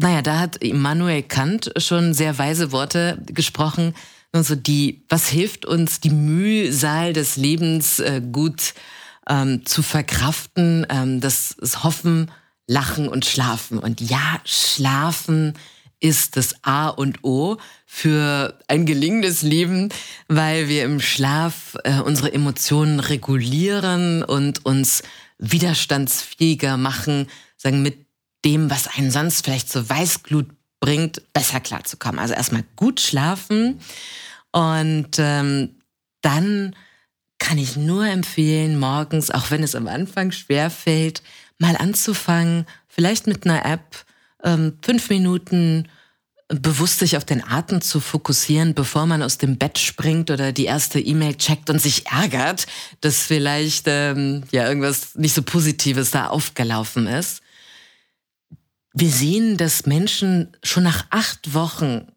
naja, 0.00 0.22
da 0.22 0.38
hat 0.38 0.56
Immanuel 0.56 1.22
Kant 1.22 1.72
schon 1.76 2.14
sehr 2.14 2.38
weise 2.38 2.72
Worte 2.72 3.22
gesprochen. 3.26 3.94
Also 4.32 4.54
die, 4.54 5.04
was 5.08 5.28
hilft 5.28 5.66
uns, 5.66 6.00
die 6.00 6.10
Mühsal 6.10 7.12
des 7.12 7.36
Lebens 7.36 7.98
äh, 7.98 8.22
gut 8.32 8.74
ähm, 9.28 9.66
zu 9.66 9.82
verkraften? 9.82 10.86
Ähm, 10.88 11.20
das 11.20 11.52
ist 11.52 11.84
Hoffen, 11.84 12.30
Lachen 12.66 13.08
und 13.08 13.26
Schlafen. 13.26 13.78
Und 13.78 14.00
ja, 14.00 14.40
Schlafen 14.44 15.54
ist 15.98 16.36
das 16.36 16.54
A 16.62 16.88
und 16.88 17.22
O 17.24 17.58
für 17.84 18.58
ein 18.68 18.86
gelingendes 18.86 19.42
Leben, 19.42 19.90
weil 20.28 20.68
wir 20.68 20.84
im 20.84 21.00
Schlaf 21.00 21.76
äh, 21.84 22.00
unsere 22.00 22.32
Emotionen 22.32 23.00
regulieren 23.00 24.22
und 24.22 24.64
uns 24.64 25.02
widerstandsfähiger 25.38 26.78
machen, 26.78 27.26
sagen 27.56 27.82
mit 27.82 28.09
dem, 28.44 28.70
was 28.70 28.88
einen 28.88 29.10
sonst 29.10 29.44
vielleicht 29.44 29.70
zur 29.70 29.88
Weißglut 29.88 30.46
bringt, 30.80 31.22
besser 31.32 31.60
klarzukommen. 31.60 32.18
Also 32.18 32.34
erstmal 32.34 32.64
gut 32.76 33.00
schlafen 33.00 33.80
und 34.52 35.18
ähm, 35.18 35.76
dann 36.22 36.74
kann 37.38 37.58
ich 37.58 37.76
nur 37.76 38.06
empfehlen, 38.06 38.78
morgens, 38.78 39.30
auch 39.30 39.50
wenn 39.50 39.62
es 39.62 39.74
am 39.74 39.88
Anfang 39.88 40.32
schwer 40.32 40.70
fällt, 40.70 41.22
mal 41.58 41.76
anzufangen, 41.76 42.66
vielleicht 42.88 43.26
mit 43.26 43.46
einer 43.46 43.64
App, 43.64 44.04
ähm, 44.42 44.78
fünf 44.82 45.08
Minuten 45.10 45.88
bewusst 46.48 46.98
sich 46.98 47.16
auf 47.16 47.24
den 47.24 47.44
Atem 47.44 47.80
zu 47.80 48.00
fokussieren, 48.00 48.74
bevor 48.74 49.06
man 49.06 49.22
aus 49.22 49.38
dem 49.38 49.56
Bett 49.56 49.78
springt 49.78 50.30
oder 50.30 50.52
die 50.52 50.64
erste 50.64 50.98
E-Mail 50.98 51.36
checkt 51.36 51.70
und 51.70 51.80
sich 51.80 52.06
ärgert, 52.08 52.66
dass 53.00 53.22
vielleicht 53.22 53.84
ähm, 53.86 54.42
ja 54.50 54.66
irgendwas 54.66 55.14
nicht 55.14 55.34
so 55.34 55.42
Positives 55.42 56.10
da 56.10 56.26
aufgelaufen 56.26 57.06
ist. 57.06 57.42
Wir 58.92 59.10
sehen, 59.10 59.56
dass 59.56 59.86
Menschen 59.86 60.56
schon 60.62 60.82
nach 60.82 61.06
acht 61.10 61.54
Wochen 61.54 62.08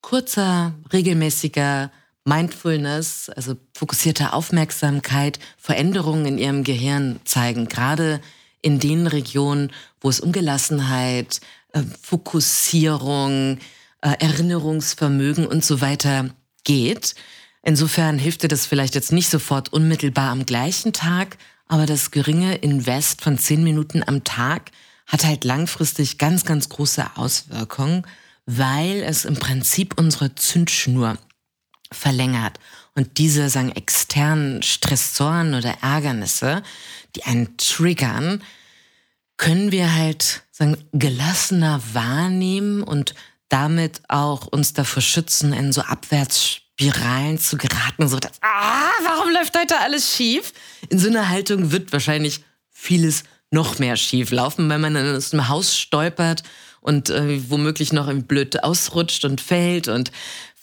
kurzer, 0.00 0.74
regelmäßiger 0.92 1.90
Mindfulness, 2.24 3.28
also 3.30 3.56
fokussierte 3.74 4.32
Aufmerksamkeit, 4.32 5.38
Veränderungen 5.58 6.24
in 6.24 6.38
ihrem 6.38 6.64
Gehirn 6.64 7.20
zeigen, 7.24 7.68
gerade 7.68 8.20
in 8.62 8.80
den 8.80 9.06
Regionen, 9.06 9.70
wo 10.00 10.08
es 10.08 10.20
um 10.20 10.32
Gelassenheit, 10.32 11.40
äh, 11.72 11.82
Fokussierung, 12.00 13.58
äh, 14.00 14.14
Erinnerungsvermögen 14.18 15.46
und 15.46 15.64
so 15.64 15.82
weiter 15.82 16.30
geht. 16.64 17.14
Insofern 17.62 18.18
hilft 18.18 18.42
dir 18.42 18.48
das 18.48 18.64
vielleicht 18.64 18.94
jetzt 18.94 19.12
nicht 19.12 19.28
sofort 19.28 19.70
unmittelbar 19.72 20.30
am 20.30 20.46
gleichen 20.46 20.94
Tag, 20.94 21.36
aber 21.68 21.84
das 21.84 22.10
geringe 22.10 22.54
Invest 22.56 23.20
von 23.20 23.38
zehn 23.38 23.62
Minuten 23.64 24.02
am 24.06 24.24
Tag 24.24 24.70
hat 25.06 25.24
halt 25.24 25.44
langfristig 25.44 26.18
ganz, 26.18 26.44
ganz 26.44 26.68
große 26.68 27.16
Auswirkungen, 27.16 28.06
weil 28.46 29.02
es 29.02 29.24
im 29.24 29.36
Prinzip 29.36 29.98
unsere 29.98 30.34
Zündschnur 30.34 31.18
verlängert. 31.92 32.58
Und 32.94 33.18
diese 33.18 33.48
sagen 33.48 33.72
externen 33.72 34.62
Stressoren 34.62 35.54
oder 35.54 35.76
Ärgernisse, 35.82 36.62
die 37.16 37.24
einen 37.24 37.56
triggern, 37.56 38.42
können 39.36 39.72
wir 39.72 39.92
halt 39.92 40.42
sagen 40.50 40.76
gelassener 40.92 41.82
wahrnehmen 41.92 42.82
und 42.82 43.14
damit 43.48 44.02
auch 44.08 44.46
uns 44.46 44.72
davor 44.72 45.02
schützen, 45.02 45.52
in 45.52 45.72
so 45.72 45.82
Abwärtsspiralen 45.82 47.38
zu 47.38 47.56
geraten, 47.56 48.08
so 48.08 48.18
dass, 48.18 48.32
ah, 48.42 48.90
warum 49.02 49.32
läuft 49.32 49.58
heute 49.58 49.78
alles 49.78 50.14
schief? 50.14 50.52
In 50.88 50.98
so 50.98 51.08
einer 51.08 51.28
Haltung 51.28 51.72
wird 51.72 51.92
wahrscheinlich 51.92 52.44
vieles 52.70 53.24
noch 53.54 53.78
mehr 53.78 53.96
schief 53.96 54.30
laufen, 54.30 54.68
wenn 54.68 54.82
man 54.82 54.96
aus 54.96 55.30
dem 55.30 55.48
Haus 55.48 55.78
stolpert 55.78 56.42
und 56.80 57.08
äh, 57.08 57.40
womöglich 57.48 57.94
noch 57.94 58.12
blöd 58.12 58.62
ausrutscht 58.62 59.24
und 59.24 59.40
fällt 59.40 59.88
und 59.88 60.12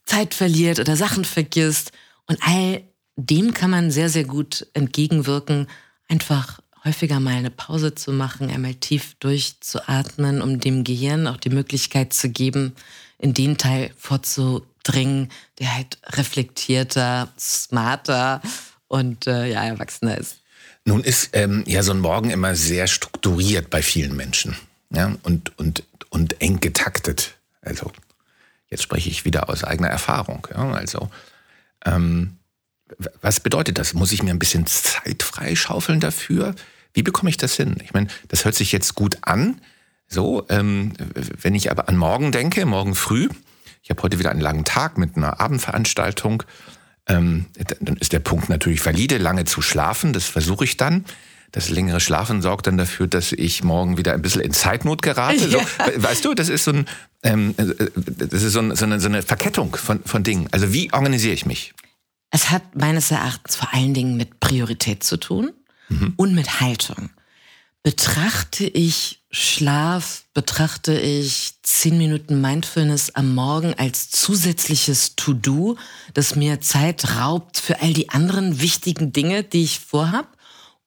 Zeit 0.05 0.35
verliert 0.35 0.79
oder 0.79 0.95
Sachen 0.95 1.25
vergisst. 1.25 1.91
Und 2.27 2.37
all 2.41 2.83
dem 3.15 3.53
kann 3.53 3.71
man 3.71 3.89
sehr, 3.89 4.09
sehr 4.09 4.25
gut 4.25 4.67
entgegenwirken, 4.73 5.67
einfach 6.07 6.59
häufiger 6.83 7.19
mal 7.19 7.33
eine 7.35 7.51
Pause 7.51 7.95
zu 7.95 8.11
machen, 8.11 8.49
einmal 8.49 8.75
tief 8.75 9.15
durchzuatmen, 9.19 10.41
um 10.41 10.59
dem 10.59 10.83
Gehirn 10.83 11.27
auch 11.27 11.37
die 11.37 11.49
Möglichkeit 11.49 12.13
zu 12.13 12.29
geben, 12.29 12.75
in 13.17 13.33
den 13.33 13.57
Teil 13.57 13.91
vorzudringen, 13.97 15.29
der 15.59 15.75
halt 15.75 15.97
reflektierter, 16.05 17.29
smarter 17.39 18.41
und 18.87 19.27
äh, 19.27 19.51
ja, 19.51 19.63
erwachsener 19.63 20.17
ist. 20.17 20.40
Nun 20.85 21.03
ist 21.03 21.29
ähm, 21.33 21.63
ja 21.67 21.83
so 21.83 21.91
ein 21.91 21.99
Morgen 21.99 22.31
immer 22.31 22.55
sehr 22.55 22.87
strukturiert 22.87 23.69
bei 23.69 23.81
vielen 23.81 24.15
Menschen 24.15 24.55
ja, 24.89 25.15
und, 25.23 25.57
und, 25.57 25.83
und 26.09 26.41
eng 26.41 26.59
getaktet. 26.59 27.35
Also 27.61 27.91
jetzt 28.69 28.83
spreche 28.83 29.09
ich 29.09 29.25
wieder 29.25 29.49
aus 29.49 29.63
eigener 29.63 29.89
Erfahrung. 29.89 30.47
Ja, 30.51 30.71
also 30.71 31.09
ähm, 31.85 32.37
was 33.21 33.39
bedeutet 33.39 33.77
das? 33.77 33.93
Muss 33.93 34.11
ich 34.11 34.23
mir 34.23 34.31
ein 34.31 34.39
bisschen 34.39 34.65
Zeit 34.65 35.23
freischaufeln 35.23 35.99
dafür? 35.99 36.55
Wie 36.93 37.03
bekomme 37.03 37.29
ich 37.29 37.37
das 37.37 37.55
hin? 37.55 37.77
Ich 37.83 37.93
meine, 37.93 38.07
das 38.27 38.43
hört 38.43 38.55
sich 38.55 38.71
jetzt 38.71 38.95
gut 38.95 39.17
an. 39.21 39.61
So, 40.07 40.45
ähm, 40.49 40.93
wenn 41.41 41.55
ich 41.55 41.71
aber 41.71 41.87
an 41.87 41.95
morgen 41.95 42.31
denke, 42.31 42.65
morgen 42.65 42.95
früh, 42.95 43.29
ich 43.81 43.89
habe 43.89 44.01
heute 44.03 44.19
wieder 44.19 44.31
einen 44.31 44.41
langen 44.41 44.65
Tag 44.65 44.97
mit 44.97 45.15
einer 45.15 45.39
Abendveranstaltung, 45.39 46.43
ähm, 47.07 47.45
dann 47.79 47.97
ist 47.97 48.13
der 48.13 48.19
Punkt 48.19 48.49
natürlich 48.49 48.85
valide, 48.85 49.17
lange 49.17 49.45
zu 49.45 49.61
schlafen, 49.61 50.13
das 50.13 50.25
versuche 50.25 50.63
ich 50.63 50.77
dann. 50.77 51.05
Das 51.51 51.69
längere 51.69 51.99
Schlafen 51.99 52.41
sorgt 52.41 52.67
dann 52.67 52.77
dafür, 52.77 53.07
dass 53.07 53.33
ich 53.33 53.63
morgen 53.63 53.97
wieder 53.97 54.13
ein 54.13 54.21
bisschen 54.21 54.41
in 54.41 54.53
Zeitnot 54.53 55.01
gerate. 55.01 55.49
So, 55.49 55.59
Weißt 55.97 56.23
du, 56.23 56.33
das 56.33 56.47
ist 56.47 56.63
so, 56.63 56.71
ein, 56.71 56.85
ähm, 57.23 57.53
äh, 57.57 57.89
das 58.05 58.43
ist 58.43 58.53
so, 58.53 58.59
ein, 58.59 58.75
so, 58.75 58.85
eine, 58.85 59.01
so 59.01 59.09
eine 59.09 59.21
Verkettung 59.21 59.75
von, 59.75 60.01
von 60.05 60.23
Dingen. 60.23 60.47
Also 60.51 60.71
wie 60.71 60.93
organisiere 60.93 61.33
ich 61.33 61.45
mich? 61.45 61.73
Es 62.29 62.49
hat 62.49 62.75
meines 62.75 63.11
Erachtens 63.11 63.57
vor 63.57 63.73
allen 63.73 63.93
Dingen 63.93 64.15
mit 64.15 64.39
Priorität 64.39 65.03
zu 65.03 65.17
tun 65.17 65.51
mhm. 65.89 66.13
und 66.15 66.33
mit 66.33 66.61
Haltung. 66.61 67.09
Betrachte 67.83 68.63
ich 68.65 69.20
Schlaf, 69.33 70.25
betrachte 70.33 70.99
ich 70.99 71.53
zehn 71.63 71.97
Minuten 71.97 72.41
Mindfulness 72.41 73.11
am 73.11 73.33
Morgen 73.33 73.73
als 73.75 74.09
zusätzliches 74.09 75.15
To-Do, 75.15 75.77
das 76.13 76.35
mir 76.35 76.59
Zeit 76.59 77.15
raubt 77.15 77.57
für 77.57 77.81
all 77.81 77.93
die 77.93 78.09
anderen 78.09 78.59
wichtigen 78.59 79.13
Dinge, 79.13 79.43
die 79.43 79.63
ich 79.63 79.79
vorhab? 79.79 80.37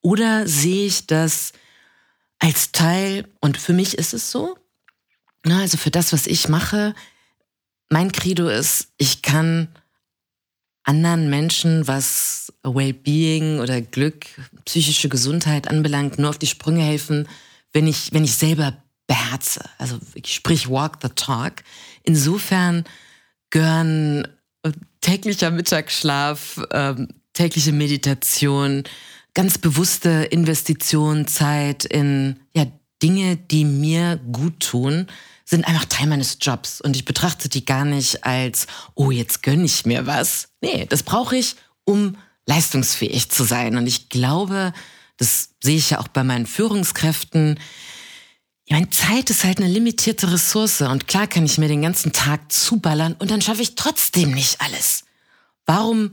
Oder 0.02 0.46
sehe 0.46 0.86
ich 0.86 1.06
das 1.06 1.52
als 2.38 2.72
Teil, 2.72 3.26
und 3.40 3.56
für 3.56 3.72
mich 3.72 3.96
ist 3.96 4.12
es 4.12 4.30
so, 4.30 4.58
also 5.44 5.78
für 5.78 5.90
das, 5.90 6.12
was 6.12 6.26
ich 6.26 6.48
mache, 6.48 6.94
mein 7.88 8.12
Credo 8.12 8.48
ist, 8.48 8.88
ich 8.98 9.22
kann 9.22 9.68
anderen 10.82 11.30
Menschen, 11.30 11.86
was 11.86 12.52
Wellbeing 12.62 13.60
oder 13.60 13.80
Glück, 13.80 14.26
psychische 14.66 15.08
Gesundheit 15.08 15.68
anbelangt, 15.68 16.18
nur 16.18 16.28
auf 16.28 16.38
die 16.38 16.46
Sprünge 16.46 16.82
helfen, 16.82 17.26
wenn 17.74 17.86
ich, 17.86 18.12
wenn 18.12 18.24
ich 18.24 18.34
selber 18.34 18.74
beherze. 19.06 19.68
Also 19.76 19.98
ich 20.14 20.32
sprich 20.32 20.70
walk 20.70 20.98
the 21.02 21.10
talk. 21.14 21.62
Insofern 22.04 22.84
gehören 23.50 24.26
äh, 24.62 24.72
täglicher 25.02 25.50
Mittagsschlaf, 25.50 26.62
ähm, 26.70 27.08
tägliche 27.34 27.72
Meditation, 27.72 28.84
ganz 29.34 29.58
bewusste 29.58 30.08
Investition, 30.30 31.26
Zeit 31.26 31.84
in 31.84 32.40
ja, 32.54 32.66
Dinge, 33.02 33.36
die 33.36 33.64
mir 33.64 34.18
gut 34.32 34.60
tun, 34.60 35.08
sind 35.44 35.66
einfach 35.66 35.84
Teil 35.84 36.06
meines 36.06 36.38
Jobs. 36.40 36.80
Und 36.80 36.96
ich 36.96 37.04
betrachte 37.04 37.48
die 37.48 37.64
gar 37.64 37.84
nicht 37.84 38.24
als, 38.24 38.66
oh, 38.94 39.10
jetzt 39.10 39.42
gönne 39.42 39.64
ich 39.64 39.84
mir 39.84 40.06
was. 40.06 40.48
Nee, 40.62 40.86
das 40.88 41.02
brauche 41.02 41.36
ich, 41.36 41.56
um 41.84 42.16
leistungsfähig 42.46 43.30
zu 43.30 43.44
sein. 43.44 43.76
Und 43.76 43.86
ich 43.86 44.08
glaube, 44.08 44.72
das 45.16 45.50
sehe 45.62 45.76
ich 45.76 45.90
ja 45.90 46.00
auch 46.00 46.08
bei 46.08 46.24
meinen 46.24 46.46
Führungskräften. 46.46 47.58
Ja, 48.66 48.76
meine 48.76 48.90
Zeit 48.90 49.30
ist 49.30 49.44
halt 49.44 49.58
eine 49.58 49.68
limitierte 49.68 50.32
Ressource 50.32 50.80
und 50.80 51.06
klar 51.06 51.26
kann 51.26 51.44
ich 51.44 51.58
mir 51.58 51.68
den 51.68 51.82
ganzen 51.82 52.12
Tag 52.12 52.50
zuballern 52.50 53.14
und 53.18 53.30
dann 53.30 53.42
schaffe 53.42 53.62
ich 53.62 53.74
trotzdem 53.74 54.32
nicht 54.32 54.60
alles. 54.60 55.04
Warum 55.66 56.12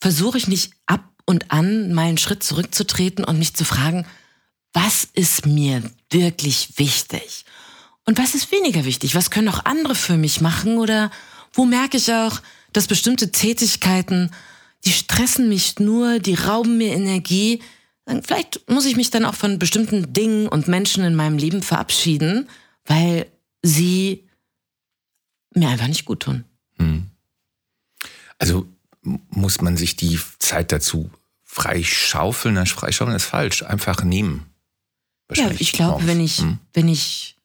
versuche 0.00 0.38
ich 0.38 0.48
nicht 0.48 0.72
ab 0.86 1.04
und 1.26 1.50
an 1.50 1.92
mal 1.92 2.06
einen 2.06 2.18
Schritt 2.18 2.42
zurückzutreten 2.42 3.24
und 3.24 3.38
mich 3.38 3.54
zu 3.54 3.64
fragen, 3.64 4.06
was 4.72 5.06
ist 5.12 5.46
mir 5.46 5.82
wirklich 6.10 6.78
wichtig? 6.78 7.44
Und 8.04 8.18
was 8.18 8.34
ist 8.34 8.50
weniger 8.50 8.84
wichtig? 8.84 9.14
Was 9.14 9.30
können 9.30 9.48
auch 9.48 9.64
andere 9.64 9.94
für 9.94 10.16
mich 10.16 10.40
machen? 10.40 10.78
Oder 10.78 11.10
wo 11.52 11.64
merke 11.64 11.96
ich 11.96 12.12
auch, 12.12 12.40
dass 12.72 12.86
bestimmte 12.86 13.30
Tätigkeiten, 13.30 14.30
die 14.84 14.92
stressen 14.92 15.48
mich 15.48 15.78
nur, 15.78 16.18
die 16.18 16.34
rauben 16.34 16.78
mir 16.78 16.92
Energie. 16.92 17.62
Vielleicht 18.06 18.68
muss 18.68 18.84
ich 18.84 18.96
mich 18.96 19.10
dann 19.10 19.24
auch 19.24 19.34
von 19.34 19.58
bestimmten 19.58 20.12
Dingen 20.12 20.48
und 20.48 20.68
Menschen 20.68 21.04
in 21.04 21.14
meinem 21.14 21.38
Leben 21.38 21.62
verabschieden, 21.62 22.48
weil 22.84 23.26
sie 23.62 24.28
mir 25.54 25.68
einfach 25.68 25.86
nicht 25.86 26.04
gut 26.04 26.20
tun. 26.20 26.44
Hm. 26.78 27.10
Also 28.38 28.66
muss 29.02 29.60
man 29.60 29.76
sich 29.76 29.96
die 29.96 30.18
Zeit 30.38 30.72
dazu 30.72 31.10
freischaufeln? 31.44 32.54
Nein, 32.54 32.66
freischaufeln 32.66 33.16
ist 33.16 33.24
falsch. 33.24 33.62
Einfach 33.62 34.02
nehmen. 34.02 34.46
Ja, 35.32 35.50
ich 35.58 35.72
glaube, 35.72 36.06
wenn 36.06 36.20
ich, 36.20 36.38
hm. 36.38 36.58
wenn 36.74 36.88
ich 36.88 37.36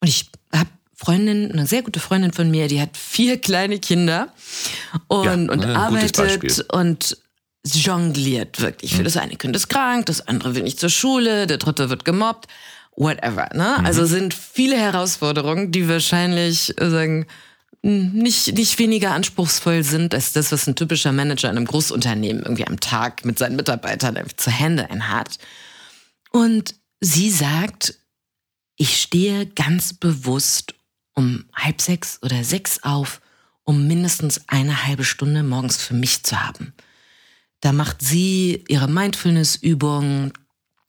und 0.00 0.08
ich 0.08 0.30
habe 0.52 0.70
Freundin, 0.94 1.52
eine 1.52 1.66
sehr 1.66 1.82
gute 1.82 2.00
Freundin 2.00 2.32
von 2.32 2.50
mir, 2.50 2.68
die 2.68 2.80
hat 2.80 2.96
vier 2.96 3.40
kleine 3.40 3.78
Kinder 3.78 4.32
und, 5.06 5.24
ja, 5.24 5.32
und 5.34 5.64
arbeitet 5.64 6.72
und 6.72 7.18
jongliert 7.74 8.60
wirklich. 8.60 8.92
Für 8.92 9.00
mhm. 9.00 9.04
das 9.04 9.16
eine 9.16 9.36
Kind 9.36 9.56
ist 9.56 9.68
krank, 9.68 10.06
das 10.06 10.26
andere 10.26 10.54
will 10.54 10.62
nicht 10.62 10.80
zur 10.80 10.90
Schule, 10.90 11.46
der 11.46 11.58
dritte 11.58 11.90
wird 11.90 12.04
gemobbt, 12.04 12.46
whatever. 12.96 13.48
Ne? 13.54 13.76
Mhm. 13.78 13.86
Also 13.86 14.06
sind 14.06 14.34
viele 14.34 14.76
Herausforderungen, 14.76 15.72
die 15.72 15.88
wahrscheinlich 15.88 16.78
äh, 16.80 16.90
sagen, 16.90 17.26
nicht, 17.82 18.54
nicht 18.54 18.78
weniger 18.78 19.12
anspruchsvoll 19.12 19.84
sind 19.84 20.12
als 20.12 20.32
das, 20.32 20.50
was 20.50 20.66
ein 20.66 20.74
typischer 20.74 21.12
Manager 21.12 21.48
in 21.50 21.56
einem 21.56 21.66
Großunternehmen 21.66 22.42
irgendwie 22.42 22.66
am 22.66 22.80
Tag 22.80 23.24
mit 23.24 23.38
seinen 23.38 23.56
Mitarbeitern 23.56 24.18
zu 24.36 24.50
handeln 24.50 25.08
hat. 25.08 25.38
Und 26.30 26.74
sie 27.00 27.30
sagt, 27.30 27.94
ich 28.76 29.00
stehe 29.00 29.46
ganz 29.46 29.92
bewusst 29.92 30.74
um 31.14 31.44
halb 31.54 31.80
sechs 31.80 32.20
oder 32.22 32.44
sechs 32.44 32.82
auf, 32.82 33.20
um 33.64 33.86
mindestens 33.88 34.40
eine 34.48 34.86
halbe 34.86 35.04
Stunde 35.04 35.42
morgens 35.42 35.76
für 35.76 35.94
mich 35.94 36.22
zu 36.22 36.40
haben. 36.40 36.72
Da 37.60 37.72
macht 37.72 38.02
sie 38.02 38.64
ihre 38.68 38.88
Mindfulness-Übungen, 38.88 40.32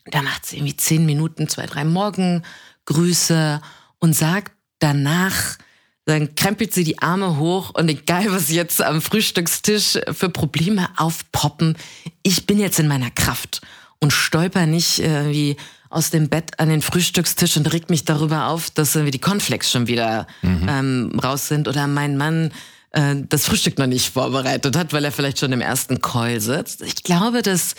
da 0.05 0.21
macht 0.21 0.45
sie 0.45 0.57
irgendwie 0.57 0.77
zehn 0.77 1.05
Minuten, 1.05 1.47
zwei, 1.47 1.65
drei 1.65 1.83
Morgengrüße 1.83 3.61
und 3.99 4.13
sagt 4.15 4.53
danach, 4.79 5.57
dann 6.05 6.33
krempelt 6.35 6.73
sie 6.73 6.83
die 6.83 6.99
Arme 6.99 7.37
hoch 7.37 7.71
und 7.75 7.87
egal, 7.87 8.31
was 8.31 8.49
jetzt 8.49 8.81
am 8.81 9.01
Frühstückstisch 9.01 9.99
für 10.11 10.29
Probleme 10.29 10.89
aufpoppen, 10.97 11.77
ich 12.23 12.47
bin 12.47 12.59
jetzt 12.59 12.79
in 12.79 12.87
meiner 12.87 13.11
Kraft 13.11 13.61
und 13.99 14.11
stolper 14.11 14.65
nicht 14.65 14.99
äh, 14.99 15.29
wie 15.29 15.57
aus 15.89 16.09
dem 16.09 16.29
Bett 16.29 16.59
an 16.59 16.69
den 16.69 16.81
Frühstückstisch 16.81 17.57
und 17.57 17.71
regt 17.71 17.89
mich 17.89 18.05
darüber 18.05 18.47
auf, 18.47 18.69
dass 18.69 18.95
irgendwie 18.95 19.11
die 19.11 19.19
Cornflakes 19.19 19.71
schon 19.71 19.87
wieder 19.87 20.27
mhm. 20.41 20.67
ähm, 20.69 21.19
raus 21.23 21.47
sind 21.47 21.67
oder 21.67 21.87
mein 21.87 22.15
Mann 22.17 22.51
äh, 22.91 23.15
das 23.27 23.45
Frühstück 23.45 23.77
noch 23.77 23.87
nicht 23.87 24.09
vorbereitet 24.09 24.75
hat, 24.75 24.93
weil 24.93 25.05
er 25.05 25.11
vielleicht 25.11 25.39
schon 25.39 25.51
im 25.51 25.61
ersten 25.61 26.01
Call 26.01 26.39
sitzt. 26.39 26.81
Ich 26.81 27.03
glaube, 27.03 27.41
dass 27.41 27.75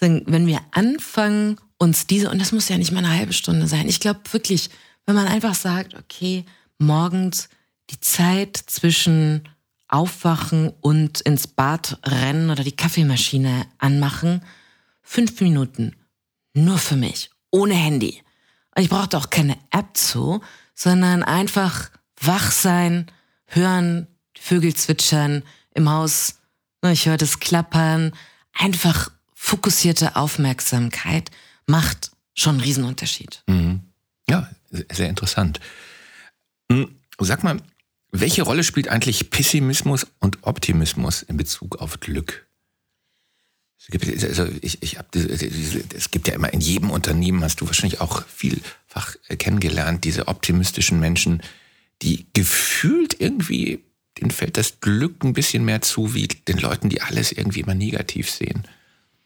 wenn 0.00 0.46
wir 0.46 0.60
anfangen, 0.70 1.58
uns 1.78 2.06
diese, 2.06 2.30
und 2.30 2.40
das 2.40 2.52
muss 2.52 2.68
ja 2.68 2.78
nicht 2.78 2.92
mal 2.92 3.04
eine 3.04 3.16
halbe 3.16 3.32
Stunde 3.32 3.66
sein, 3.66 3.88
ich 3.88 4.00
glaube 4.00 4.20
wirklich, 4.30 4.70
wenn 5.06 5.14
man 5.14 5.26
einfach 5.26 5.54
sagt, 5.54 5.94
okay, 5.94 6.44
morgens 6.78 7.48
die 7.90 8.00
Zeit 8.00 8.56
zwischen 8.56 9.48
Aufwachen 9.88 10.72
und 10.80 11.20
ins 11.22 11.46
Bad 11.46 11.98
rennen 12.04 12.50
oder 12.50 12.62
die 12.62 12.76
Kaffeemaschine 12.76 13.66
anmachen, 13.78 14.42
fünf 15.02 15.40
Minuten 15.40 15.96
nur 16.52 16.78
für 16.78 16.96
mich, 16.96 17.30
ohne 17.50 17.74
Handy. 17.74 18.22
Und 18.76 18.82
ich 18.82 18.90
brauchte 18.90 19.16
auch 19.16 19.30
keine 19.30 19.56
App 19.70 19.96
zu, 19.96 20.40
sondern 20.74 21.22
einfach 21.22 21.90
wach 22.20 22.50
sein, 22.50 23.06
hören, 23.46 24.06
Vögel 24.40 24.74
zwitschern 24.74 25.42
im 25.74 25.90
Haus. 25.90 26.36
Ne, 26.82 26.92
ich 26.92 27.06
höre 27.06 27.16
das 27.16 27.40
Klappern. 27.40 28.12
Einfach 28.52 29.10
fokussierte 29.34 30.16
Aufmerksamkeit 30.16 31.30
macht 31.66 32.10
schon 32.34 32.56
einen 32.56 32.60
Riesenunterschied. 32.60 33.42
Mhm. 33.46 33.80
Ja, 34.28 34.48
sehr 34.70 35.08
interessant. 35.08 35.60
Hm, 36.70 36.96
sag 37.18 37.44
mal, 37.44 37.60
welche 38.10 38.42
Rolle 38.42 38.64
spielt 38.64 38.88
eigentlich 38.88 39.30
Pessimismus 39.30 40.06
und 40.18 40.38
Optimismus 40.42 41.22
in 41.22 41.36
Bezug 41.36 41.76
auf 41.76 42.00
Glück? 42.00 42.46
Also 43.90 44.46
ich, 44.60 44.82
ich 44.82 44.98
hab, 44.98 45.14
es 45.14 46.10
gibt 46.10 46.28
ja 46.28 46.34
immer 46.34 46.52
in 46.52 46.60
jedem 46.60 46.90
Unternehmen, 46.90 47.42
hast 47.42 47.60
du 47.60 47.66
wahrscheinlich 47.66 48.00
auch 48.02 48.26
vielfach 48.26 49.16
kennengelernt, 49.38 50.04
diese 50.04 50.28
optimistischen 50.28 51.00
Menschen, 51.00 51.42
die 52.02 52.26
gefühlt 52.34 53.18
irgendwie, 53.18 53.84
denen 54.20 54.30
fällt 54.30 54.56
das 54.56 54.80
Glück 54.80 55.24
ein 55.24 55.32
bisschen 55.32 55.64
mehr 55.64 55.82
zu, 55.82 56.14
wie 56.14 56.28
den 56.28 56.58
Leuten, 56.58 56.88
die 56.88 57.02
alles 57.02 57.32
irgendwie 57.32 57.60
immer 57.60 57.74
negativ 57.74 58.30
sehen. 58.30 58.64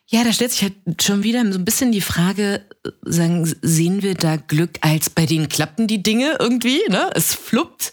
Ja, 0.06 0.24
da 0.24 0.32
stellt 0.32 0.52
sich 0.52 0.62
halt 0.62 1.02
schon 1.02 1.22
wieder 1.22 1.40
so 1.52 1.58
ein 1.58 1.64
bisschen 1.64 1.90
die 1.90 2.00
Frage, 2.02 2.62
sagen, 3.02 3.50
sehen 3.62 4.02
wir 4.02 4.14
da 4.14 4.36
Glück 4.36 4.78
als 4.82 5.08
bei 5.08 5.24
denen 5.24 5.48
klappen 5.48 5.86
die 5.86 6.02
Dinge 6.02 6.36
irgendwie, 6.38 6.80
ne? 6.88 7.10
Es 7.14 7.34
fluppt. 7.34 7.92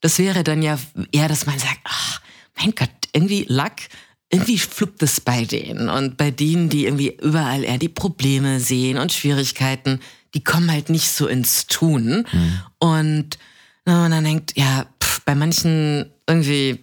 Das 0.00 0.18
wäre 0.18 0.42
dann 0.42 0.62
ja 0.62 0.78
eher, 1.12 1.28
dass 1.28 1.46
man 1.46 1.58
sagt, 1.58 1.78
ach, 1.84 2.20
mein 2.56 2.74
Gott, 2.74 2.90
irgendwie 3.12 3.44
Luck 3.48 3.74
irgendwie 4.30 4.58
fluppt 4.58 5.02
es 5.02 5.20
bei 5.20 5.44
denen. 5.44 5.88
Und 5.88 6.16
bei 6.16 6.30
denen, 6.30 6.68
die 6.68 6.86
irgendwie 6.86 7.16
überall 7.20 7.64
eher 7.64 7.78
die 7.78 7.88
Probleme 7.88 8.60
sehen 8.60 8.96
und 8.96 9.12
Schwierigkeiten, 9.12 10.00
die 10.34 10.44
kommen 10.44 10.70
halt 10.70 10.88
nicht 10.88 11.10
so 11.10 11.26
ins 11.26 11.66
Tun. 11.66 12.26
Mhm. 12.32 12.60
Und 12.78 13.38
man 13.84 14.12
dann 14.12 14.24
denkt, 14.24 14.56
ja, 14.56 14.86
pff, 15.02 15.22
bei 15.24 15.34
manchen 15.34 16.10
irgendwie, 16.30 16.78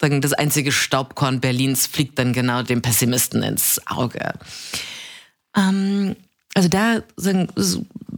sagen, 0.00 0.20
das 0.20 0.32
einzige 0.32 0.72
Staubkorn 0.72 1.40
Berlins 1.40 1.86
fliegt 1.86 2.18
dann 2.18 2.32
genau 2.32 2.62
dem 2.62 2.82
Pessimisten 2.82 3.42
ins 3.42 3.80
Auge. 3.86 4.32
Ähm, 5.56 6.16
also 6.54 6.68
da 6.68 7.02
sagen, 7.16 7.48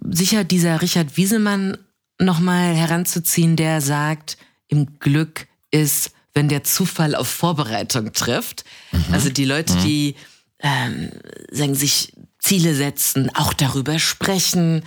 sicher 0.08 0.44
dieser 0.44 0.80
Richard 0.80 1.16
Wiesemann 1.16 1.76
nochmal 2.20 2.74
heranzuziehen, 2.74 3.56
der 3.56 3.80
sagt, 3.80 4.38
im 4.68 4.98
Glück 4.98 5.46
ist, 5.70 6.12
wenn 6.34 6.48
der 6.48 6.62
Zufall 6.62 7.14
auf 7.14 7.28
Vorbereitung 7.28 8.12
trifft. 8.12 8.64
Mhm. 8.92 9.04
Also 9.12 9.30
die 9.30 9.44
Leute, 9.44 9.74
mhm. 9.74 9.82
die 9.82 10.14
ähm, 10.60 11.10
sagen, 11.50 11.74
sich 11.74 12.12
Ziele 12.38 12.74
setzen, 12.74 13.30
auch 13.34 13.52
darüber 13.52 13.98
sprechen, 13.98 14.84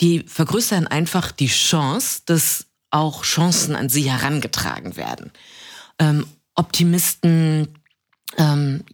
die 0.00 0.24
vergrößern 0.26 0.86
einfach 0.86 1.32
die 1.32 1.48
Chance, 1.48 2.22
dass 2.26 2.66
auch 2.90 3.22
Chancen 3.24 3.76
an 3.76 3.88
sie 3.88 4.10
herangetragen 4.10 4.96
werden. 4.96 5.32
Ähm, 5.98 6.26
Optimisten 6.54 7.68
ähm, 8.36 8.84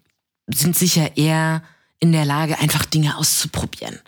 sind 0.46 0.76
sicher 0.76 1.16
eher 1.16 1.62
in 2.00 2.12
der 2.12 2.24
Lage, 2.24 2.58
einfach 2.58 2.84
Dinge 2.84 3.16
auszuprobieren, 3.16 3.98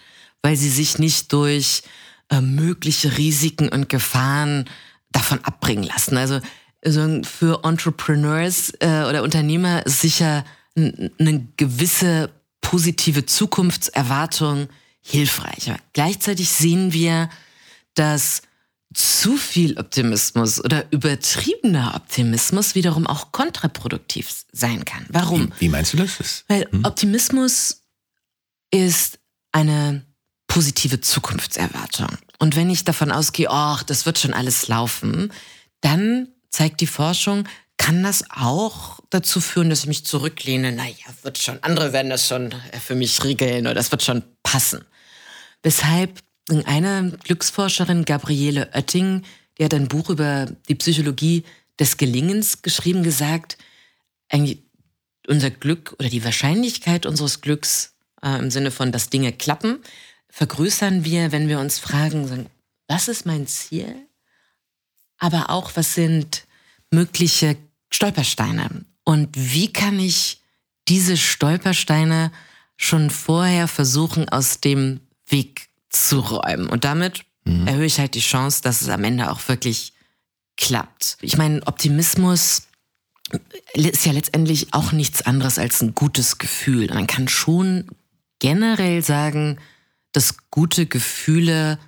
weil 0.43 0.57
sie 0.57 0.69
sich 0.69 0.99
nicht 0.99 1.33
durch 1.33 1.83
äh, 2.31 2.41
mögliche 2.41 3.17
Risiken 3.17 3.69
und 3.69 3.89
Gefahren 3.89 4.69
davon 5.13 5.43
abbringen 5.45 5.85
lassen. 5.85 6.17
Also, 6.17 6.41
also 6.85 7.23
für 7.23 7.65
Entrepreneurs 7.65 8.73
äh, 8.81 9.05
oder 9.09 9.23
Unternehmer 9.23 9.85
ist 9.87 10.01
sicher 10.01 10.45
eine 10.77 11.49
gewisse 11.57 12.31
positive 12.61 13.25
Zukunftserwartung 13.25 14.69
hilfreich. 15.01 15.71
Aber 15.71 15.79
gleichzeitig 15.93 16.51
sehen 16.51 16.93
wir, 16.93 17.31
dass 17.95 18.43
zu 18.97 19.37
viel 19.37 19.79
Optimismus 19.79 20.65
oder 20.65 20.91
übertriebener 20.91 21.95
Optimismus 21.97 22.75
wiederum 22.75 23.07
auch 23.07 23.31
kontraproduktiv 23.31 24.47
sein 24.53 24.87
kann. 24.87 25.05
Warum? 25.11 25.53
Wie, 25.59 25.67
wie 25.67 25.69
meinst 25.69 25.93
du 25.93 25.99
das? 25.99 26.45
Weil 26.49 26.67
hm? 26.71 26.83
Optimismus 26.83 27.83
ist 28.71 29.19
eine 29.53 30.07
positive 30.47 31.03
Zukunftserwartung. 31.03 32.09
Und 32.39 32.57
wenn 32.57 32.71
ich 32.71 32.85
davon 32.85 33.13
ausgehe, 33.13 33.51
ach, 33.51 33.83
das 33.83 34.07
wird 34.07 34.19
schon 34.19 34.33
alles 34.33 34.67
laufen, 34.69 35.31
dann 35.83 36.29
zeigt 36.49 36.81
die 36.81 36.87
Forschung, 36.87 37.47
kann 37.77 38.03
das 38.03 38.25
auch 38.31 39.01
dazu 39.11 39.43
führen, 39.43 39.69
dass 39.69 39.81
ich 39.81 39.89
mich 39.89 40.07
zurücklehne, 40.07 40.73
naja, 40.73 40.95
wird 41.21 41.37
schon, 41.37 41.63
andere 41.63 41.93
werden 41.93 42.09
das 42.09 42.27
schon 42.27 42.55
für 42.83 42.95
mich 42.95 43.23
regeln 43.23 43.67
oder 43.67 43.75
das 43.75 43.91
wird 43.91 44.03
schon 44.03 44.23
passen. 44.43 44.87
Weshalb 45.63 46.19
eine 46.49 47.19
Glücksforscherin, 47.25 48.05
Gabriele 48.05 48.71
Oetting, 48.73 49.23
die 49.59 49.65
hat 49.65 49.75
ein 49.75 49.89
Buch 49.89 50.11
über 50.11 50.47
die 50.69 50.75
Psychologie 50.75 51.45
des 51.79 51.97
Gelingens 51.97 52.63
geschrieben, 52.63 53.03
gesagt, 53.03 53.59
eigentlich 54.29 54.63
unser 55.27 55.51
Glück 55.51 55.95
oder 55.99 56.09
die 56.09 56.25
Wahrscheinlichkeit 56.25 57.07
unseres 57.07 57.41
Glücks 57.41 57.95
äh, 58.23 58.39
im 58.39 58.51
Sinne 58.51 58.71
von, 58.71 58.93
dass 58.93 59.11
Dinge 59.11 59.33
klappen, 59.33 59.79
vergrößern 60.31 61.05
wir, 61.05 61.33
wenn 61.33 61.49
wir 61.49 61.59
uns 61.59 61.79
fragen, 61.79 62.29
sagen, 62.29 62.47
was 62.89 63.09
ist 63.09 63.27
mein 63.27 63.47
Ziel? 63.47 64.07
Aber 65.19 65.51
auch, 65.51 65.73
was 65.75 65.95
sind 65.95 66.47
mögliche 66.91 67.57
Stolpersteine? 67.91 68.85
Und 69.05 69.31
wie 69.35 69.73
kann 69.73 69.99
ich 69.99 70.43
diese 70.89 71.17
Stolpersteine 71.17 72.31
schon 72.77 73.11
vorher 73.11 73.67
versuchen, 73.67 74.29
aus 74.29 74.61
dem 74.61 75.01
Weg 75.27 75.69
zu 75.91 76.21
räumen? 76.21 76.69
Und 76.69 76.85
damit 76.85 77.25
mhm. 77.45 77.67
erhöhe 77.67 77.87
ich 77.87 77.99
halt 77.99 78.15
die 78.15 78.21
Chance, 78.21 78.63
dass 78.63 78.81
es 78.81 78.89
am 78.89 79.05
Ende 79.05 79.31
auch 79.31 79.49
wirklich 79.49 79.93
klappt. 80.57 81.19
Ich 81.21 81.37
meine, 81.37 81.67
Optimismus 81.67 82.69
ist 83.75 84.07
ja 84.07 84.13
letztendlich 84.13 84.73
auch 84.73 84.93
nichts 84.93 85.23
anderes 85.23 85.59
als 85.59 85.83
ein 85.83 85.95
gutes 85.95 86.39
Gefühl. 86.39 86.89
Man 86.93 87.07
kann 87.07 87.29
schon 87.29 87.87
generell 88.39 89.03
sagen, 89.03 89.59
dass 90.13 90.51
gute 90.51 90.87
Gefühle 90.87 91.79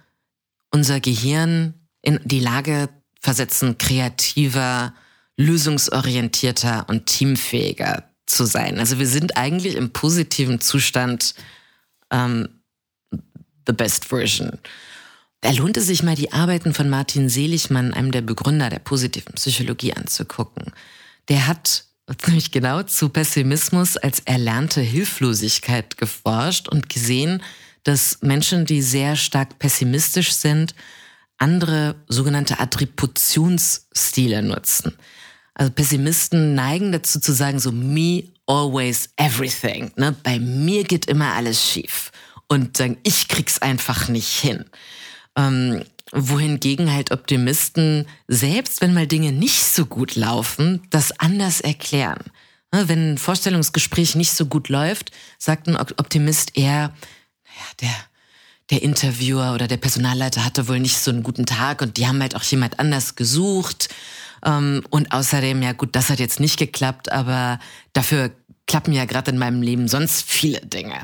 unser 0.70 1.00
Gehirn 1.00 1.74
in 2.02 2.20
die 2.24 2.40
Lage 2.40 2.88
versetzen, 3.20 3.78
kreativer, 3.78 4.94
lösungsorientierter 5.36 6.86
und 6.88 7.06
teamfähiger 7.06 8.04
zu 8.26 8.44
sein. 8.44 8.78
Also 8.78 8.98
wir 8.98 9.06
sind 9.06 9.36
eigentlich 9.36 9.76
im 9.76 9.90
positiven 9.90 10.60
Zustand 10.60 11.34
ähm, 12.10 12.48
the 13.68 13.72
best 13.72 14.06
version. 14.06 14.58
Da 15.40 15.52
lohnt 15.52 15.76
es 15.76 15.86
sich 15.86 16.02
mal, 16.02 16.16
die 16.16 16.32
Arbeiten 16.32 16.74
von 16.74 16.90
Martin 16.90 17.28
Seligmann, 17.28 17.94
einem 17.94 18.10
der 18.10 18.22
Begründer 18.22 18.70
der 18.70 18.80
positiven 18.80 19.34
Psychologie, 19.34 19.94
anzugucken. 19.94 20.72
Der 21.28 21.46
hat 21.46 21.84
nämlich 22.26 22.50
genau 22.50 22.82
zu 22.82 23.08
Pessimismus 23.08 23.96
als 23.96 24.20
erlernte 24.20 24.80
Hilflosigkeit 24.80 25.96
geforscht 25.96 26.68
und 26.68 26.88
gesehen, 26.88 27.42
dass 27.84 28.18
Menschen, 28.22 28.66
die 28.66 28.82
sehr 28.82 29.14
stark 29.14 29.58
pessimistisch 29.58 30.32
sind, 30.32 30.74
andere 31.38 31.94
sogenannte 32.08 32.58
Attributionsstile 32.58 34.42
nutzen. 34.42 34.96
Also 35.54 35.72
Pessimisten 35.72 36.54
neigen 36.54 36.92
dazu 36.92 37.20
zu 37.20 37.32
sagen, 37.32 37.60
so 37.60 37.70
me, 37.70 38.24
always, 38.46 39.10
everything. 39.16 39.92
Ne? 39.96 40.14
Bei 40.22 40.38
mir 40.38 40.84
geht 40.84 41.06
immer 41.06 41.34
alles 41.34 41.62
schief. 41.62 42.10
Und 42.48 42.76
sagen, 42.76 42.96
ich 43.02 43.28
krieg's 43.28 43.60
einfach 43.60 44.08
nicht 44.08 44.40
hin. 44.40 44.64
Ähm, 45.36 45.84
wohingegen 46.12 46.92
halt 46.92 47.10
Optimisten, 47.10 48.06
selbst 48.26 48.80
wenn 48.80 48.94
mal 48.94 49.06
Dinge 49.06 49.32
nicht 49.32 49.64
so 49.64 49.86
gut 49.86 50.16
laufen, 50.16 50.82
das 50.90 51.18
anders 51.20 51.60
erklären. 51.60 52.22
Ne? 52.72 52.88
Wenn 52.88 53.12
ein 53.12 53.18
Vorstellungsgespräch 53.18 54.14
nicht 54.14 54.32
so 54.32 54.46
gut 54.46 54.68
läuft, 54.68 55.12
sagt 55.38 55.68
ein 55.68 55.76
Optimist 55.76 56.56
eher, 56.56 56.92
ja, 57.44 57.64
der, 57.80 57.94
der 58.70 58.82
Interviewer 58.82 59.54
oder 59.54 59.68
der 59.68 59.76
Personalleiter 59.76 60.44
hatte 60.44 60.68
wohl 60.68 60.80
nicht 60.80 60.98
so 60.98 61.10
einen 61.10 61.22
guten 61.22 61.46
Tag 61.46 61.82
und 61.82 61.96
die 61.96 62.06
haben 62.06 62.20
halt 62.20 62.36
auch 62.36 62.42
jemand 62.44 62.78
anders 62.78 63.16
gesucht. 63.16 63.88
Ähm, 64.44 64.84
und 64.90 65.12
außerdem, 65.12 65.62
ja 65.62 65.72
gut, 65.72 65.94
das 65.94 66.10
hat 66.10 66.20
jetzt 66.20 66.40
nicht 66.40 66.58
geklappt, 66.58 67.10
aber 67.10 67.58
dafür 67.92 68.30
klappen 68.66 68.92
ja 68.92 69.06
gerade 69.06 69.30
in 69.30 69.38
meinem 69.38 69.62
Leben 69.62 69.88
sonst 69.88 70.22
viele 70.22 70.60
Dinge. 70.60 71.02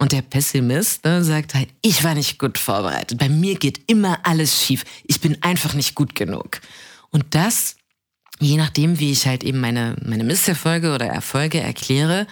Und 0.00 0.12
der 0.12 0.22
Pessimist 0.22 1.04
ne, 1.04 1.22
sagt 1.22 1.52
halt, 1.52 1.68
ich 1.82 2.02
war 2.02 2.14
nicht 2.14 2.38
gut 2.38 2.56
vorbereitet. 2.56 3.18
Bei 3.18 3.28
mir 3.28 3.56
geht 3.56 3.82
immer 3.86 4.18
alles 4.22 4.64
schief. 4.64 4.82
Ich 5.06 5.20
bin 5.20 5.36
einfach 5.42 5.74
nicht 5.74 5.94
gut 5.94 6.14
genug. 6.14 6.62
Und 7.10 7.26
das, 7.34 7.76
je 8.38 8.56
nachdem, 8.56 8.98
wie 8.98 9.12
ich 9.12 9.26
halt 9.26 9.44
eben 9.44 9.60
meine, 9.60 9.96
meine 10.02 10.24
Misserfolge 10.24 10.94
oder 10.94 11.04
Erfolge 11.04 11.60
erkläre, 11.60 12.26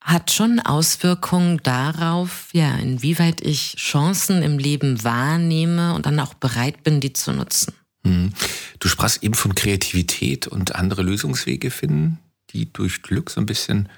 hat 0.00 0.32
schon 0.32 0.58
Auswirkungen 0.58 1.60
darauf, 1.62 2.48
ja, 2.52 2.74
inwieweit 2.74 3.40
ich 3.40 3.76
Chancen 3.76 4.42
im 4.42 4.58
Leben 4.58 5.04
wahrnehme 5.04 5.94
und 5.94 6.06
dann 6.06 6.18
auch 6.18 6.34
bereit 6.34 6.82
bin, 6.82 7.00
die 7.00 7.12
zu 7.12 7.32
nutzen. 7.32 7.72
Hm. 8.04 8.32
Du 8.80 8.88
sprachst 8.88 9.22
eben 9.22 9.34
von 9.34 9.54
Kreativität 9.54 10.48
und 10.48 10.74
andere 10.74 11.02
Lösungswege 11.02 11.70
finden, 11.70 12.18
die 12.50 12.72
durch 12.72 13.02
Glück 13.02 13.30
so 13.30 13.40
ein 13.40 13.46
bisschen 13.46 13.88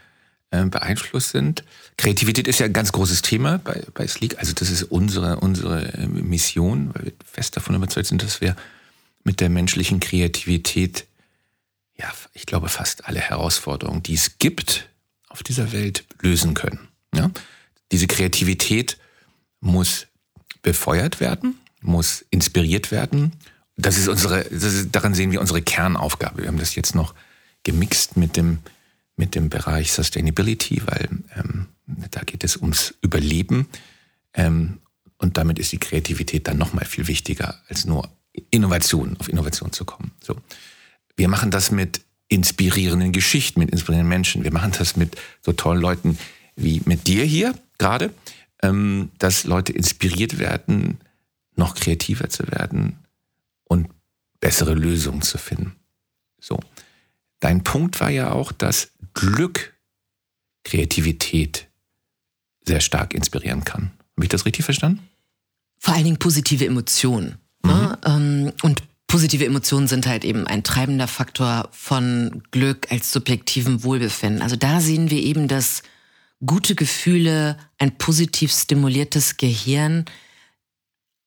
beeinflusst 0.51 1.31
sind. 1.31 1.65
Kreativität 1.97 2.49
ist 2.49 2.59
ja 2.59 2.67
ein 2.67 2.73
ganz 2.73 2.93
großes 2.93 3.23
Thema 3.23 3.59
bei, 3.59 3.85
bei 3.95 4.07
Sleek. 4.07 4.39
Also 4.39 4.53
das 4.53 4.71
ist 4.71 4.83
unsere, 4.83 5.37
unsere 5.37 5.93
äh, 5.95 6.07
Mission, 6.07 6.91
weil 6.95 7.07
wir 7.07 7.13
fest 7.25 7.57
davon 7.57 7.77
überzeugt 7.77 8.09
sind, 8.09 8.23
dass 8.23 8.41
wir 8.41 8.57
mit 9.23 9.41
der 9.41 9.49
menschlichen 9.49 10.01
Kreativität, 10.01 11.07
ja, 11.97 12.11
ich 12.33 12.47
glaube, 12.47 12.69
fast 12.69 13.07
alle 13.07 13.21
Herausforderungen, 13.21 14.03
die 14.03 14.15
es 14.15 14.39
gibt, 14.39 14.89
auf 15.29 15.43
dieser 15.43 15.73
Welt 15.73 16.05
lösen 16.21 16.55
können. 16.55 16.89
Ja? 17.15 17.31
Diese 17.93 18.07
Kreativität 18.07 18.99
muss 19.61 20.07
befeuert 20.63 21.21
werden, 21.21 21.61
muss 21.81 22.25
inspiriert 22.31 22.91
werden. 22.91 23.33
Das 23.77 23.97
ist 23.97 24.09
unsere, 24.09 24.45
das 24.45 24.75
ist, 24.75 24.89
daran 24.93 25.15
sehen 25.15 25.31
wir 25.31 25.41
unsere 25.41 25.63
Kernaufgabe. 25.63 26.43
Wir 26.43 26.49
haben 26.49 26.59
das 26.59 26.75
jetzt 26.75 26.95
noch 26.95 27.15
gemixt 27.63 28.17
mit 28.17 28.37
dem, 28.37 28.59
mit 29.21 29.35
dem 29.35 29.51
Bereich 29.51 29.93
Sustainability, 29.93 30.81
weil 30.87 31.09
ähm, 31.37 31.67
da 32.11 32.23
geht 32.23 32.43
es 32.43 32.57
ums 32.57 32.95
Überleben. 33.03 33.69
Ähm, 34.33 34.79
und 35.19 35.37
damit 35.37 35.59
ist 35.59 35.73
die 35.73 35.79
Kreativität 35.79 36.49
dann 36.49 36.57
nochmal 36.57 36.87
viel 36.87 37.07
wichtiger, 37.07 37.61
als 37.69 37.85
nur 37.85 38.09
Innovation, 38.51 39.19
auf 39.19 39.29
Innovation 39.29 39.73
zu 39.73 39.85
kommen. 39.85 40.13
So. 40.23 40.37
Wir 41.17 41.29
machen 41.29 41.51
das 41.51 41.71
mit 41.71 42.01
inspirierenden 42.29 43.13
Geschichten, 43.13 43.61
mit 43.61 43.71
inspirierenden 43.71 44.09
Menschen. 44.09 44.43
Wir 44.43 44.55
machen 44.55 44.73
das 44.79 44.97
mit 44.97 45.17
so 45.43 45.53
tollen 45.53 45.83
Leuten 45.83 46.17
wie 46.57 46.81
mit 46.87 47.07
dir 47.07 47.25
hier 47.25 47.55
gerade, 47.77 48.15
ähm, 48.63 49.11
dass 49.19 49.45
Leute 49.45 49.75
inspiriert 49.75 50.39
werden, 50.39 50.99
noch 51.57 51.75
kreativer 51.75 52.31
zu 52.31 52.51
werden 52.51 52.97
und 53.65 53.89
bessere 54.41 54.73
Lösungen 54.73 55.21
zu 55.21 55.37
finden. 55.37 55.77
So. 56.41 56.59
Dein 57.41 57.65
Punkt 57.65 58.01
war 58.01 58.11
ja 58.11 58.33
auch, 58.33 58.53
dass 58.53 58.93
Glück 59.21 59.75
Kreativität 60.65 61.69
sehr 62.67 62.81
stark 62.81 63.15
inspirieren 63.15 63.65
kann. 63.65 63.93
Habe 64.17 64.25
ich 64.25 64.29
das 64.29 64.45
richtig 64.45 64.65
verstanden? 64.65 65.09
Vor 65.79 65.95
allen 65.95 66.05
Dingen 66.05 66.19
positive 66.19 66.67
Emotionen. 66.67 67.39
Ne? 67.63 67.99
Mhm. 68.07 68.45
Ne? 68.45 68.55
Und 68.63 68.83
Positive 69.11 69.45
Emotionen 69.45 69.89
sind 69.89 70.07
halt 70.07 70.25
eben 70.25 70.47
ein 70.47 70.63
treibender 70.63 71.09
Faktor 71.09 71.69
von 71.73 72.45
Glück 72.53 72.93
als 72.93 73.11
subjektivem 73.11 73.83
Wohlbefinden. 73.83 74.41
Also 74.41 74.55
da 74.55 74.81
sehen 74.81 75.11
wir 75.11 75.21
eben, 75.21 75.49
dass 75.49 75.83
gute 76.47 76.77
Gefühle, 76.77 77.57
ein 77.79 77.99
positiv 77.99 78.53
stimuliertes 78.53 79.37
Gehirn 79.37 80.05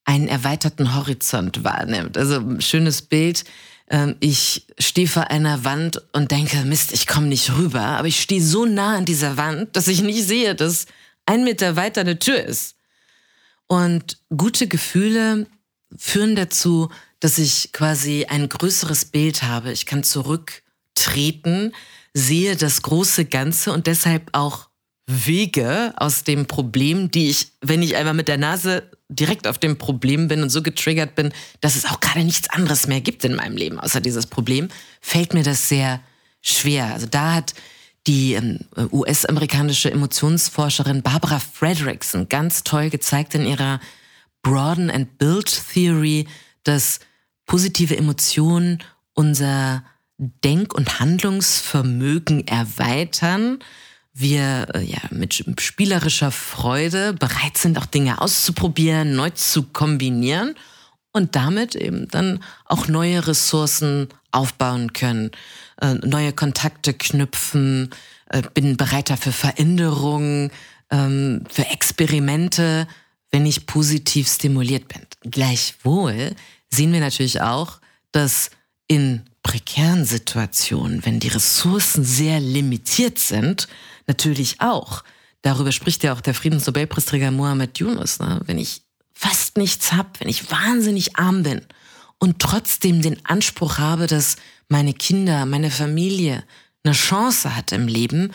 einen 0.05 0.29
erweiterten 0.29 0.95
Horizont 0.95 1.65
wahrnimmt. 1.65 2.17
Also 2.17 2.57
schönes 2.61 3.01
Bild. 3.01 3.43
Ähm, 3.89 4.15
ich 4.19 4.67
stehe 4.79 5.07
vor 5.07 5.29
einer 5.29 5.63
Wand 5.63 6.01
und 6.13 6.31
denke, 6.31 6.57
Mist, 6.65 6.93
ich 6.93 7.07
komme 7.07 7.27
nicht 7.27 7.55
rüber, 7.55 7.81
aber 7.81 8.07
ich 8.07 8.21
stehe 8.21 8.41
so 8.41 8.65
nah 8.65 8.97
an 8.97 9.05
dieser 9.05 9.37
Wand, 9.37 9.75
dass 9.75 9.87
ich 9.87 10.01
nicht 10.01 10.25
sehe, 10.25 10.55
dass 10.55 10.85
ein 11.25 11.43
Meter 11.43 11.75
weiter 11.75 12.01
eine 12.01 12.19
Tür 12.19 12.43
ist. 12.43 12.75
Und 13.67 14.19
gute 14.35 14.67
Gefühle 14.67 15.47
führen 15.97 16.35
dazu, 16.35 16.89
dass 17.19 17.37
ich 17.37 17.71
quasi 17.71 18.25
ein 18.27 18.49
größeres 18.49 19.05
Bild 19.05 19.43
habe. 19.43 19.71
Ich 19.71 19.85
kann 19.85 20.03
zurücktreten, 20.03 21.73
sehe 22.13 22.55
das 22.55 22.81
große 22.81 23.25
Ganze 23.25 23.71
und 23.71 23.87
deshalb 23.87 24.29
auch 24.33 24.69
Wege 25.07 25.93
aus 25.97 26.23
dem 26.23 26.45
Problem, 26.45 27.11
die 27.11 27.29
ich, 27.29 27.47
wenn 27.61 27.81
ich 27.81 27.95
einmal 27.95 28.13
mit 28.13 28.27
der 28.27 28.37
Nase 28.37 28.89
direkt 29.15 29.47
auf 29.47 29.57
dem 29.57 29.77
Problem 29.77 30.27
bin 30.27 30.43
und 30.43 30.49
so 30.49 30.61
getriggert 30.61 31.15
bin, 31.15 31.33
dass 31.61 31.75
es 31.75 31.85
auch 31.85 31.99
gerade 31.99 32.23
nichts 32.23 32.49
anderes 32.49 32.87
mehr 32.87 33.01
gibt 33.01 33.23
in 33.23 33.35
meinem 33.35 33.57
Leben 33.57 33.79
außer 33.79 34.01
dieses 34.01 34.27
Problem, 34.27 34.69
fällt 35.01 35.33
mir 35.33 35.43
das 35.43 35.69
sehr 35.69 36.01
schwer. 36.41 36.93
Also 36.93 37.07
da 37.07 37.33
hat 37.33 37.53
die 38.07 38.33
ähm, 38.33 38.59
US-amerikanische 38.91 39.91
Emotionsforscherin 39.91 41.01
Barbara 41.01 41.39
Fredrickson 41.39 42.27
ganz 42.27 42.63
toll 42.63 42.89
gezeigt 42.89 43.33
in 43.35 43.45
ihrer 43.45 43.79
Broaden 44.41 44.91
and 44.91 45.17
Build 45.17 45.63
Theory, 45.73 46.27
dass 46.63 46.99
positive 47.45 47.95
Emotionen 47.95 48.83
unser 49.13 49.83
Denk- 50.17 50.73
und 50.73 50.99
Handlungsvermögen 50.99 52.47
erweitern. 52.47 53.59
Wir 54.13 54.67
äh, 54.75 54.83
ja 54.83 54.99
mit 55.09 55.43
spielerischer 55.59 56.31
Freude 56.31 57.13
bereit 57.13 57.57
sind, 57.57 57.77
auch 57.77 57.87
Dinge 57.87 58.21
auszuprobieren, 58.21 59.15
neu 59.15 59.31
zu 59.31 59.63
kombinieren 59.63 60.55
und 61.11 61.35
damit 61.35 61.75
eben 61.75 62.07
dann 62.09 62.43
auch 62.65 62.87
neue 62.87 63.25
Ressourcen 63.25 64.09
aufbauen 64.31 64.93
können, 64.93 65.31
äh, 65.81 65.93
neue 65.93 66.33
Kontakte 66.33 66.93
knüpfen, 66.93 67.89
äh, 68.29 68.43
bin 68.53 68.77
bereiter 68.77 69.17
für 69.17 69.31
Veränderungen, 69.31 70.51
ähm, 70.91 71.43
für 71.49 71.65
Experimente, 71.67 72.87
wenn 73.31 73.45
ich 73.45 73.65
positiv 73.65 74.27
stimuliert 74.27 74.87
bin. 74.87 75.01
Gleichwohl 75.31 76.35
sehen 76.69 76.93
wir 76.93 76.99
natürlich 76.99 77.41
auch, 77.41 77.79
dass 78.11 78.51
in 78.87 79.23
prekären 79.43 80.05
Situationen, 80.05 81.05
wenn 81.05 81.19
die 81.19 81.27
Ressourcen 81.27 82.03
sehr 82.03 82.39
limitiert 82.39 83.19
sind, 83.19 83.67
natürlich 84.07 84.61
auch. 84.61 85.03
Darüber 85.41 85.71
spricht 85.71 86.03
ja 86.03 86.13
auch 86.13 86.21
der 86.21 86.33
Friedensnobelpreisträger 86.33 87.31
Mohammed 87.31 87.77
Yunus. 87.77 88.19
Ne? 88.19 88.39
Wenn 88.45 88.57
ich 88.57 88.81
fast 89.13 89.57
nichts 89.57 89.91
habe, 89.91 90.09
wenn 90.19 90.29
ich 90.29 90.49
wahnsinnig 90.49 91.17
arm 91.17 91.43
bin 91.43 91.61
und 92.17 92.39
trotzdem 92.39 93.01
den 93.01 93.23
Anspruch 93.25 93.77
habe, 93.77 94.07
dass 94.07 94.37
meine 94.69 94.93
Kinder, 94.93 95.45
meine 95.45 95.69
Familie 95.69 96.43
eine 96.83 96.93
Chance 96.93 97.55
hat 97.55 97.71
im 97.73 97.87
Leben, 97.87 98.31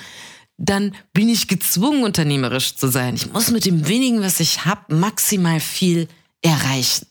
dann 0.59 0.94
bin 1.12 1.29
ich 1.29 1.49
gezwungen, 1.49 2.05
unternehmerisch 2.05 2.75
zu 2.77 2.88
sein. 2.88 3.14
Ich 3.14 3.33
muss 3.33 3.51
mit 3.51 3.64
dem 3.64 3.88
wenigen, 3.88 4.21
was 4.21 4.40
ich 4.40 4.64
habe, 4.64 4.94
maximal 4.94 5.61
viel 5.61 6.09
erreichen. 6.42 7.07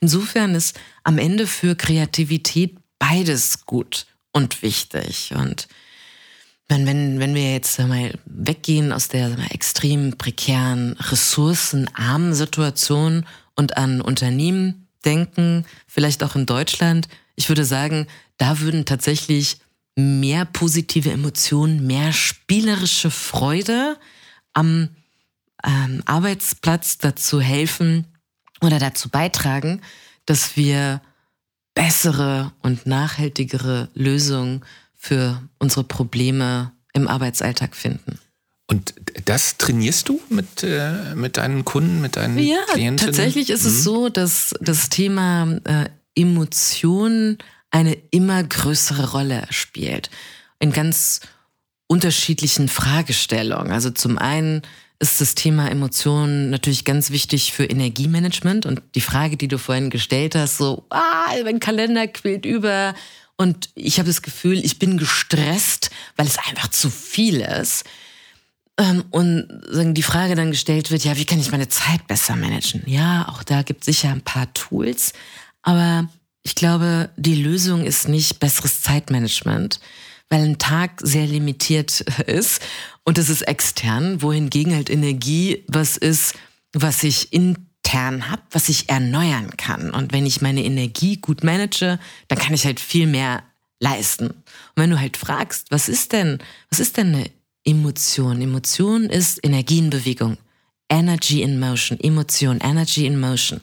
Insofern 0.00 0.54
ist 0.54 0.78
am 1.04 1.18
Ende 1.18 1.46
für 1.46 1.74
Kreativität 1.74 2.77
beides 2.98 3.66
gut 3.66 4.06
und 4.32 4.62
wichtig. 4.62 5.32
Und 5.34 5.68
wenn, 6.68 6.86
wenn, 6.86 7.18
wenn 7.18 7.34
wir 7.34 7.52
jetzt 7.52 7.78
mal 7.78 8.18
weggehen 8.26 8.92
aus 8.92 9.08
der 9.08 9.30
mal, 9.30 9.50
extrem 9.50 10.16
prekären, 10.18 10.92
ressourcenarmen 10.98 12.34
Situation 12.34 13.26
und 13.56 13.76
an 13.76 14.00
Unternehmen 14.00 14.88
denken, 15.04 15.64
vielleicht 15.86 16.22
auch 16.22 16.34
in 16.34 16.46
Deutschland, 16.46 17.08
ich 17.36 17.48
würde 17.48 17.64
sagen, 17.64 18.06
da 18.36 18.60
würden 18.60 18.84
tatsächlich 18.84 19.58
mehr 19.96 20.44
positive 20.44 21.10
Emotionen, 21.10 21.86
mehr 21.86 22.12
spielerische 22.12 23.10
Freude 23.10 23.96
am 24.52 24.90
ähm, 25.64 26.02
Arbeitsplatz 26.04 26.98
dazu 26.98 27.40
helfen, 27.40 28.06
oder 28.60 28.78
dazu 28.78 29.08
beitragen, 29.08 29.80
dass 30.26 30.56
wir 30.56 31.00
bessere 31.78 32.52
und 32.60 32.86
nachhaltigere 32.86 33.88
Lösungen 33.94 34.62
für 34.96 35.40
unsere 35.60 35.84
Probleme 35.84 36.72
im 36.92 37.06
Arbeitsalltag 37.06 37.76
finden. 37.76 38.18
Und 38.66 38.94
das 39.24 39.58
trainierst 39.58 40.08
du 40.08 40.20
mit, 40.28 40.64
äh, 40.64 41.14
mit 41.14 41.36
deinen 41.36 41.64
Kunden, 41.64 42.00
mit 42.00 42.16
deinen 42.16 42.36
ja, 42.36 42.56
Klienten? 42.72 43.06
Tatsächlich 43.06 43.48
ist 43.48 43.62
mhm. 43.62 43.68
es 43.68 43.84
so, 43.84 44.08
dass 44.08 44.54
das 44.60 44.88
Thema 44.88 45.60
äh, 45.64 45.88
Emotionen 46.16 47.38
eine 47.70 47.96
immer 48.10 48.42
größere 48.42 49.12
Rolle 49.12 49.46
spielt. 49.50 50.10
In 50.58 50.72
ganz 50.72 51.20
unterschiedlichen 51.86 52.68
Fragestellungen. 52.68 53.70
Also 53.70 53.90
zum 53.90 54.18
einen 54.18 54.62
ist 55.00 55.20
das 55.20 55.34
Thema 55.34 55.70
Emotionen 55.70 56.50
natürlich 56.50 56.84
ganz 56.84 57.10
wichtig 57.10 57.52
für 57.52 57.64
Energiemanagement. 57.64 58.66
Und 58.66 58.82
die 58.94 59.00
Frage, 59.00 59.36
die 59.36 59.48
du 59.48 59.58
vorhin 59.58 59.90
gestellt 59.90 60.34
hast, 60.34 60.58
so, 60.58 60.84
ah, 60.90 61.32
mein 61.44 61.60
Kalender 61.60 62.06
quillt 62.08 62.44
über 62.44 62.94
und 63.40 63.70
ich 63.76 63.98
habe 63.98 64.08
das 64.08 64.22
Gefühl, 64.22 64.64
ich 64.64 64.80
bin 64.80 64.98
gestresst, 64.98 65.90
weil 66.16 66.26
es 66.26 66.38
einfach 66.38 66.68
zu 66.68 66.90
viel 66.90 67.40
ist. 67.40 67.84
Ähm, 68.76 69.04
und 69.10 69.94
die 69.94 70.02
Frage 70.02 70.34
dann 70.34 70.50
gestellt 70.50 70.90
wird, 70.90 71.04
ja, 71.04 71.16
wie 71.16 71.24
kann 71.24 71.38
ich 71.38 71.52
meine 71.52 71.68
Zeit 71.68 72.06
besser 72.08 72.34
managen? 72.34 72.82
Ja, 72.86 73.28
auch 73.28 73.44
da 73.44 73.62
gibt 73.62 73.82
es 73.82 73.86
sicher 73.86 74.10
ein 74.10 74.22
paar 74.22 74.52
Tools. 74.54 75.12
Aber 75.62 76.08
ich 76.42 76.56
glaube, 76.56 77.10
die 77.16 77.36
Lösung 77.36 77.84
ist 77.84 78.08
nicht 78.08 78.40
besseres 78.40 78.82
Zeitmanagement, 78.82 79.78
weil 80.30 80.42
ein 80.42 80.58
Tag 80.58 81.00
sehr 81.02 81.26
limitiert 81.26 82.00
ist 82.26 82.62
und 83.04 83.18
es 83.18 83.28
ist 83.28 83.42
extern, 83.42 84.22
wohingegen 84.22 84.74
halt 84.74 84.90
Energie 84.90 85.64
was 85.68 85.96
ist, 85.96 86.34
was 86.72 87.02
ich 87.02 87.32
intern 87.32 88.30
habe, 88.30 88.42
was 88.50 88.68
ich 88.68 88.88
erneuern 88.88 89.56
kann. 89.56 89.90
Und 89.90 90.12
wenn 90.12 90.26
ich 90.26 90.42
meine 90.42 90.64
Energie 90.64 91.16
gut 91.16 91.44
manage, 91.44 91.98
dann 92.28 92.38
kann 92.38 92.54
ich 92.54 92.66
halt 92.66 92.80
viel 92.80 93.06
mehr 93.06 93.42
leisten. 93.80 94.28
Und 94.28 94.76
wenn 94.76 94.90
du 94.90 95.00
halt 95.00 95.16
fragst, 95.16 95.70
was 95.70 95.88
ist 95.88 96.12
denn, 96.12 96.38
was 96.70 96.80
ist 96.80 96.96
denn 96.96 97.14
eine 97.14 97.30
Emotion? 97.64 98.42
Emotion 98.42 99.04
ist 99.04 99.40
Energie 99.42 99.78
in 99.78 99.90
Bewegung. 99.90 100.36
Energy 100.90 101.42
in 101.42 101.60
Motion, 101.60 102.00
Emotion, 102.00 102.60
Energy 102.60 103.06
in 103.06 103.20
Motion. 103.20 103.60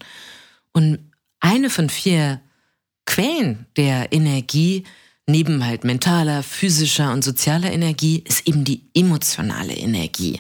Und 0.74 1.00
eine 1.40 1.70
von 1.70 1.90
vier 1.90 2.40
Quellen 3.06 3.66
der 3.78 4.12
Energie 4.12 4.84
neben 5.28 5.66
halt 5.66 5.84
mentaler, 5.84 6.44
physischer 6.44 7.12
und 7.12 7.24
sozialer 7.24 7.72
Energie 7.72 8.24
ist 8.26 8.48
eben 8.48 8.64
die 8.64 8.84
emotionale 8.94 9.74
Energie. 9.74 10.40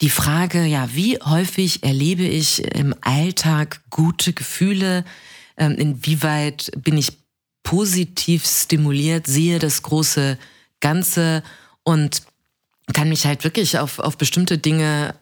Die 0.00 0.10
Frage, 0.10 0.64
ja, 0.64 0.88
wie 0.94 1.18
häufig 1.18 1.82
erlebe 1.82 2.22
ich 2.22 2.64
im 2.74 2.94
Alltag 3.02 3.82
gute 3.90 4.32
Gefühle? 4.32 5.04
Ähm, 5.56 5.74
inwieweit 5.74 6.70
bin 6.76 6.96
ich 6.96 7.18
positiv 7.62 8.46
stimuliert, 8.46 9.26
sehe 9.26 9.58
das 9.58 9.82
große 9.82 10.38
Ganze 10.80 11.42
und 11.82 12.22
kann 12.94 13.10
mich 13.10 13.26
halt 13.26 13.44
wirklich 13.44 13.78
auf, 13.78 13.98
auf 13.98 14.16
bestimmte 14.16 14.56
Dinge 14.56 15.14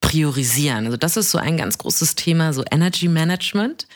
priorisieren. 0.00 0.86
Also 0.86 0.96
das 0.96 1.16
ist 1.16 1.30
so 1.30 1.38
ein 1.38 1.56
ganz 1.56 1.78
großes 1.78 2.16
Thema, 2.16 2.52
so 2.52 2.64
Energy 2.70 3.08
Management. 3.08 3.86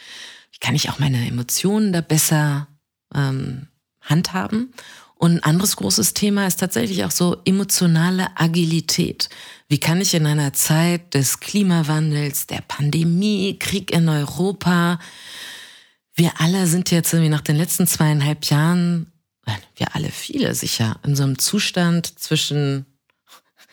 Wie 0.53 0.59
kann 0.59 0.75
ich 0.75 0.89
auch 0.89 0.99
meine 0.99 1.27
Emotionen 1.27 1.93
da 1.93 2.01
besser 2.01 2.69
ähm, 3.15 3.67
handhaben. 4.09 4.73
Und 5.19 5.33
ein 5.33 5.43
anderes 5.43 5.75
großes 5.77 6.15
Thema 6.15 6.47
ist 6.47 6.61
tatsächlich 6.61 7.05
auch 7.05 7.11
so 7.11 7.39
emotionale 7.45 8.29
Agilität. 8.37 9.29
Wie 9.69 9.81
kann 9.81 10.01
ich 10.01 10.15
in 10.15 10.27
einer 10.27 10.53
Zeit 10.53 11.13
des 11.13 11.41
Klimawandels, 11.41 12.47
der 12.47 12.63
Pandemie, 12.67 13.59
Krieg 13.59 13.91
in 13.91 14.09
Europa, 14.09 15.01
wir 16.15 16.41
alle 16.41 16.67
sind 16.67 16.91
jetzt 16.91 17.13
irgendwie 17.13 17.31
nach 17.31 17.41
den 17.41 17.57
letzten 17.57 17.87
zweieinhalb 17.87 18.45
Jahren, 18.47 19.13
wir 19.77 19.95
alle 19.95 20.11
viele 20.11 20.55
sicher, 20.55 21.01
in 21.05 21.17
so 21.17 21.23
einem 21.25 21.39
Zustand 21.39 22.19
zwischen, 22.19 22.87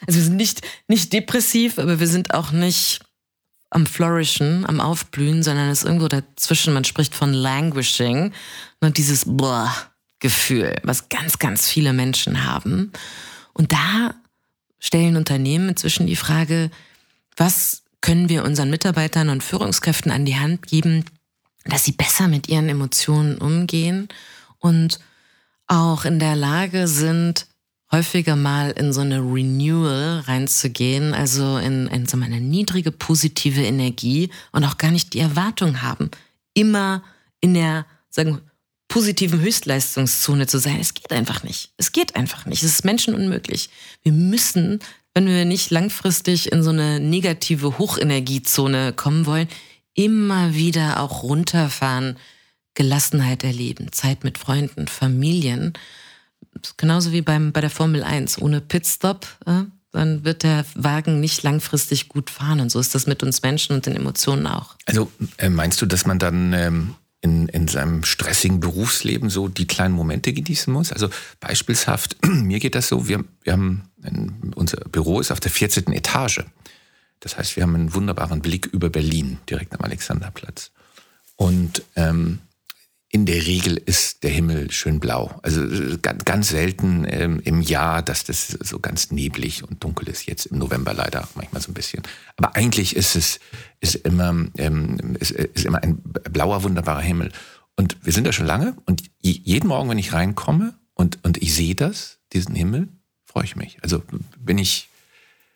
also 0.07 0.19
wir 0.19 0.25
sind 0.25 0.37
nicht, 0.37 0.61
nicht 0.87 1.13
depressiv, 1.13 1.79
aber 1.79 1.99
wir 1.99 2.07
sind 2.07 2.33
auch 2.33 2.51
nicht 2.51 3.01
am 3.69 3.85
Flourishen, 3.85 4.65
am 4.65 4.79
Aufblühen, 4.79 5.43
sondern 5.43 5.69
es 5.69 5.79
ist 5.79 5.85
irgendwo 5.85 6.07
dazwischen. 6.07 6.73
Man 6.73 6.85
spricht 6.85 7.13
von 7.13 7.33
Languishing 7.33 8.31
und 8.79 8.97
dieses 8.97 9.25
Boah 9.25 9.73
Gefühl, 10.25 10.75
was 10.81 11.09
ganz, 11.09 11.37
ganz 11.37 11.67
viele 11.67 11.93
Menschen 11.93 12.45
haben. 12.45 12.91
Und 13.53 13.73
da 13.73 14.15
stellen 14.79 15.17
Unternehmen 15.17 15.69
inzwischen 15.69 16.07
die 16.07 16.15
Frage, 16.15 16.71
was 17.37 17.83
können 18.01 18.27
wir 18.27 18.43
unseren 18.43 18.71
Mitarbeitern 18.71 19.29
und 19.29 19.43
Führungskräften 19.43 20.11
an 20.11 20.25
die 20.25 20.35
Hand 20.35 20.65
geben, 20.65 21.05
dass 21.65 21.83
sie 21.83 21.91
besser 21.91 22.27
mit 22.27 22.49
ihren 22.49 22.69
Emotionen 22.69 23.37
umgehen 23.37 24.07
und 24.57 24.99
auch 25.67 26.05
in 26.05 26.17
der 26.17 26.35
Lage 26.35 26.87
sind, 26.87 27.45
häufiger 27.91 28.35
mal 28.35 28.71
in 28.71 28.91
so 28.91 29.01
eine 29.01 29.19
Renewal 29.19 30.21
reinzugehen, 30.21 31.13
also 31.13 31.57
in, 31.57 31.85
in 31.85 32.07
so 32.07 32.17
eine 32.17 32.41
niedrige 32.41 32.91
positive 32.91 33.61
Energie 33.61 34.31
und 34.51 34.63
auch 34.63 34.79
gar 34.79 34.89
nicht 34.89 35.13
die 35.13 35.19
Erwartung 35.19 35.83
haben, 35.83 36.09
immer 36.55 37.03
in 37.41 37.53
der, 37.53 37.85
sagen 38.09 38.41
positiven 38.95 39.41
Höchstleistungszone 39.41 40.47
zu 40.47 40.57
sein. 40.57 40.79
Es 40.79 40.93
geht 40.93 41.11
einfach 41.11 41.43
nicht. 41.43 41.69
Es 41.75 41.91
geht 41.91 42.15
einfach 42.15 42.45
nicht. 42.45 42.63
Es 42.63 42.75
ist 42.75 42.85
menschenunmöglich. 42.85 43.69
Wir 44.03 44.13
müssen, 44.13 44.79
wenn 45.13 45.27
wir 45.27 45.43
nicht 45.43 45.69
langfristig 45.69 46.49
in 46.53 46.63
so 46.63 46.69
eine 46.69 47.01
negative 47.01 47.77
Hochenergiezone 47.77 48.93
kommen 48.93 49.25
wollen, 49.25 49.49
immer 49.95 50.55
wieder 50.55 51.01
auch 51.01 51.23
runterfahren, 51.23 52.15
Gelassenheit 52.73 53.43
erleben, 53.43 53.91
Zeit 53.91 54.23
mit 54.23 54.37
Freunden, 54.37 54.87
Familien. 54.87 55.73
Genauso 56.77 57.11
wie 57.11 57.21
beim, 57.21 57.51
bei 57.51 57.59
der 57.59 57.69
Formel 57.69 58.01
1. 58.01 58.41
Ohne 58.41 58.61
Pitstop, 58.61 59.27
äh, 59.45 59.63
dann 59.91 60.23
wird 60.23 60.43
der 60.43 60.63
Wagen 60.73 61.19
nicht 61.19 61.43
langfristig 61.43 62.07
gut 62.07 62.29
fahren. 62.29 62.61
Und 62.61 62.71
so 62.71 62.79
ist 62.79 62.95
das 62.95 63.07
mit 63.07 63.23
uns 63.23 63.41
Menschen 63.41 63.75
und 63.75 63.87
den 63.87 63.97
Emotionen 63.97 64.47
auch. 64.47 64.75
Also 64.85 65.11
äh, 65.35 65.49
meinst 65.49 65.81
du, 65.81 65.85
dass 65.85 66.05
man 66.05 66.17
dann 66.17 66.53
ähm, 66.53 66.95
in, 67.25 67.49
in 67.49 67.67
seinem 67.67 68.03
stressigen 68.03 68.59
Berufsleben 68.59 69.31
so 69.31 69.47
die 69.47 69.65
kleinen 69.65 69.95
Momente 69.95 70.31
genießen 70.31 70.71
muss? 70.71 70.93
Also 70.93 71.09
beispielshaft, 71.39 72.15
mir 72.25 72.59
geht 72.59 72.75
das 72.75 72.87
so, 72.87 73.07
wir, 73.07 73.25
wir 73.41 73.53
haben, 73.53 73.89
ein, 74.03 74.53
unser 74.55 74.77
Büro 74.77 75.19
ist 75.19 75.31
auf 75.31 75.39
der 75.39 75.49
14. 75.49 75.91
Etage. 75.91 76.43
Das 77.19 77.37
heißt, 77.37 77.55
wir 77.55 77.63
haben 77.63 77.73
einen 77.73 77.95
wunderbaren 77.95 78.41
Blick 78.41 78.67
über 78.67 78.89
Berlin, 78.91 79.39
direkt 79.49 79.73
am 79.73 79.81
Alexanderplatz. 79.81 80.71
Und 81.35 81.81
ähm, 81.95 82.39
in 83.15 83.25
der 83.25 83.47
Regel 83.47 83.77
ist 83.77 84.23
der 84.23 84.29
Himmel 84.29 84.71
schön 84.71 84.99
blau. 84.99 85.39
Also 85.41 85.61
ganz, 86.01 86.25
ganz 86.25 86.49
selten 86.49 87.05
ähm, 87.07 87.39
im 87.45 87.61
Jahr, 87.61 88.01
dass 88.01 88.25
das 88.25 88.49
so 88.49 88.79
ganz 88.79 89.09
neblig 89.09 89.63
und 89.63 89.81
dunkel 89.81 90.09
ist. 90.09 90.25
Jetzt 90.25 90.47
im 90.47 90.57
November 90.57 90.93
leider 90.93 91.25
manchmal 91.33 91.61
so 91.61 91.71
ein 91.71 91.75
bisschen. 91.75 92.03
Aber 92.35 92.57
eigentlich 92.57 92.93
ist 92.93 93.15
es 93.15 93.39
ist 93.79 93.95
immer, 93.95 94.35
ähm, 94.57 95.15
ist, 95.17 95.31
ist 95.31 95.63
immer 95.63 95.81
ein 95.81 96.01
blauer, 96.29 96.63
wunderbarer 96.63 96.99
Himmel. 96.99 97.31
Und 97.77 97.95
wir 98.01 98.11
sind 98.11 98.27
da 98.27 98.33
schon 98.33 98.47
lange 98.47 98.75
und 98.85 99.01
jeden 99.21 99.69
Morgen, 99.69 99.89
wenn 99.89 99.97
ich 99.97 100.11
reinkomme 100.11 100.73
und, 100.93 101.23
und 101.23 101.41
ich 101.41 101.53
sehe 101.53 101.73
das, 101.73 102.19
diesen 102.33 102.53
Himmel, 102.53 102.89
freue 103.23 103.45
ich 103.45 103.55
mich. 103.55 103.77
Also 103.81 104.03
bin 104.37 104.57
ich, 104.57 104.89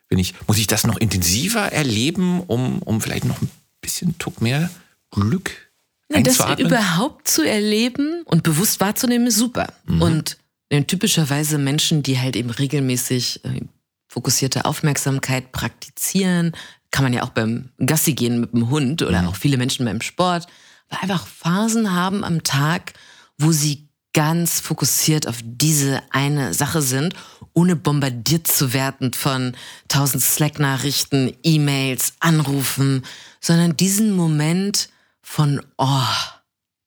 bin 0.07 0.17
ich, 0.17 0.33
muss 0.47 0.59
ich 0.59 0.67
das 0.67 0.87
noch 0.87 0.95
intensiver 0.95 1.73
erleben, 1.73 2.39
um, 2.39 2.81
um 2.83 3.01
vielleicht 3.01 3.25
noch 3.25 3.41
ein 3.41 3.51
bisschen 3.81 4.17
Tuck 4.17 4.41
mehr 4.41 4.69
Glück 5.11 5.68
ja, 6.11 6.21
das 6.21 6.39
überhaupt 6.59 7.27
zu 7.27 7.43
erleben 7.43 8.23
und 8.25 8.43
bewusst 8.43 8.79
wahrzunehmen, 8.79 9.27
ist 9.27 9.37
super. 9.37 9.73
Mhm. 9.85 10.01
Und 10.01 10.37
äh, 10.69 10.83
typischerweise 10.83 11.57
Menschen, 11.57 12.03
die 12.03 12.19
halt 12.19 12.35
eben 12.35 12.49
regelmäßig 12.49 13.45
äh, 13.45 13.61
fokussierte 14.07 14.65
Aufmerksamkeit 14.65 15.51
praktizieren, 15.51 16.53
kann 16.91 17.03
man 17.03 17.13
ja 17.13 17.23
auch 17.23 17.29
beim 17.29 17.69
Gassi 17.77 18.13
gehen 18.13 18.39
mit 18.39 18.53
dem 18.53 18.69
Hund 18.69 19.03
oder 19.03 19.21
mhm. 19.21 19.27
auch 19.29 19.35
viele 19.35 19.57
Menschen 19.57 19.85
beim 19.85 20.01
Sport, 20.01 20.47
weil 20.89 20.99
einfach 21.01 21.27
Phasen 21.27 21.93
haben 21.93 22.23
am 22.23 22.43
Tag, 22.43 22.93
wo 23.37 23.51
sie 23.51 23.89
ganz 24.13 24.59
fokussiert 24.59 25.27
auf 25.27 25.37
diese 25.43 26.01
eine 26.09 26.53
Sache 26.55 26.81
sind, 26.81 27.13
ohne 27.53 27.75
bombardiert 27.75 28.47
zu 28.47 28.73
werden 28.73 29.13
von 29.13 29.53
tausend 29.87 30.23
Slack-Nachrichten, 30.23 31.33
E-Mails, 31.43 32.13
Anrufen, 32.19 33.03
sondern 33.39 33.77
diesen 33.77 34.15
Moment 34.15 34.89
von 35.29 35.61
Oh 35.77 36.01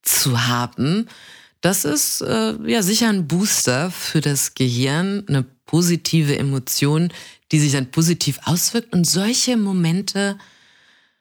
zu 0.02 0.48
haben, 0.48 1.08
das 1.60 1.84
ist 1.84 2.22
äh, 2.22 2.54
ja 2.66 2.82
sicher 2.82 3.08
ein 3.08 3.28
Booster 3.28 3.92
für 3.92 4.20
das 4.20 4.54
Gehirn, 4.54 5.22
eine 5.28 5.44
positive 5.64 6.36
Emotion, 6.36 7.12
die 7.52 7.60
sich 7.60 7.70
dann 7.70 7.92
positiv 7.92 8.40
auswirkt 8.44 8.92
und 8.92 9.04
solche 9.04 9.56
Momente 9.56 10.38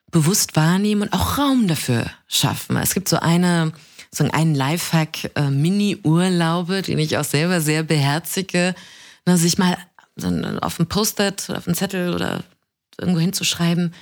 bewusst 0.10 0.56
wahrnehmen 0.56 1.04
und 1.04 1.14
auch 1.14 1.38
Raum 1.38 1.68
dafür 1.68 2.10
schaffen. 2.28 2.76
Es 2.78 2.96
gibt 2.96 3.08
so 3.08 3.18
eine, 3.18 3.72
so 4.12 4.24
einen 4.24 4.56
Lifehack, 4.56 5.32
äh, 5.36 5.52
Mini-Urlaube, 5.52 6.82
den 6.82 6.98
ich 6.98 7.18
auch 7.18 7.24
selber 7.24 7.62
sehr 7.62 7.84
beherzige, 7.84 8.74
na, 9.28 9.38
sich 9.38 9.60
mal 9.60 9.78
auf 10.62 10.80
ein 10.80 10.88
Post-it 10.88 11.50
oder 11.50 11.60
auf 11.60 11.68
einen 11.68 11.76
Zettel 11.76 12.16
oder 12.16 12.44
irgendwo 13.00 13.20
hinzuschreiben, 13.20 13.94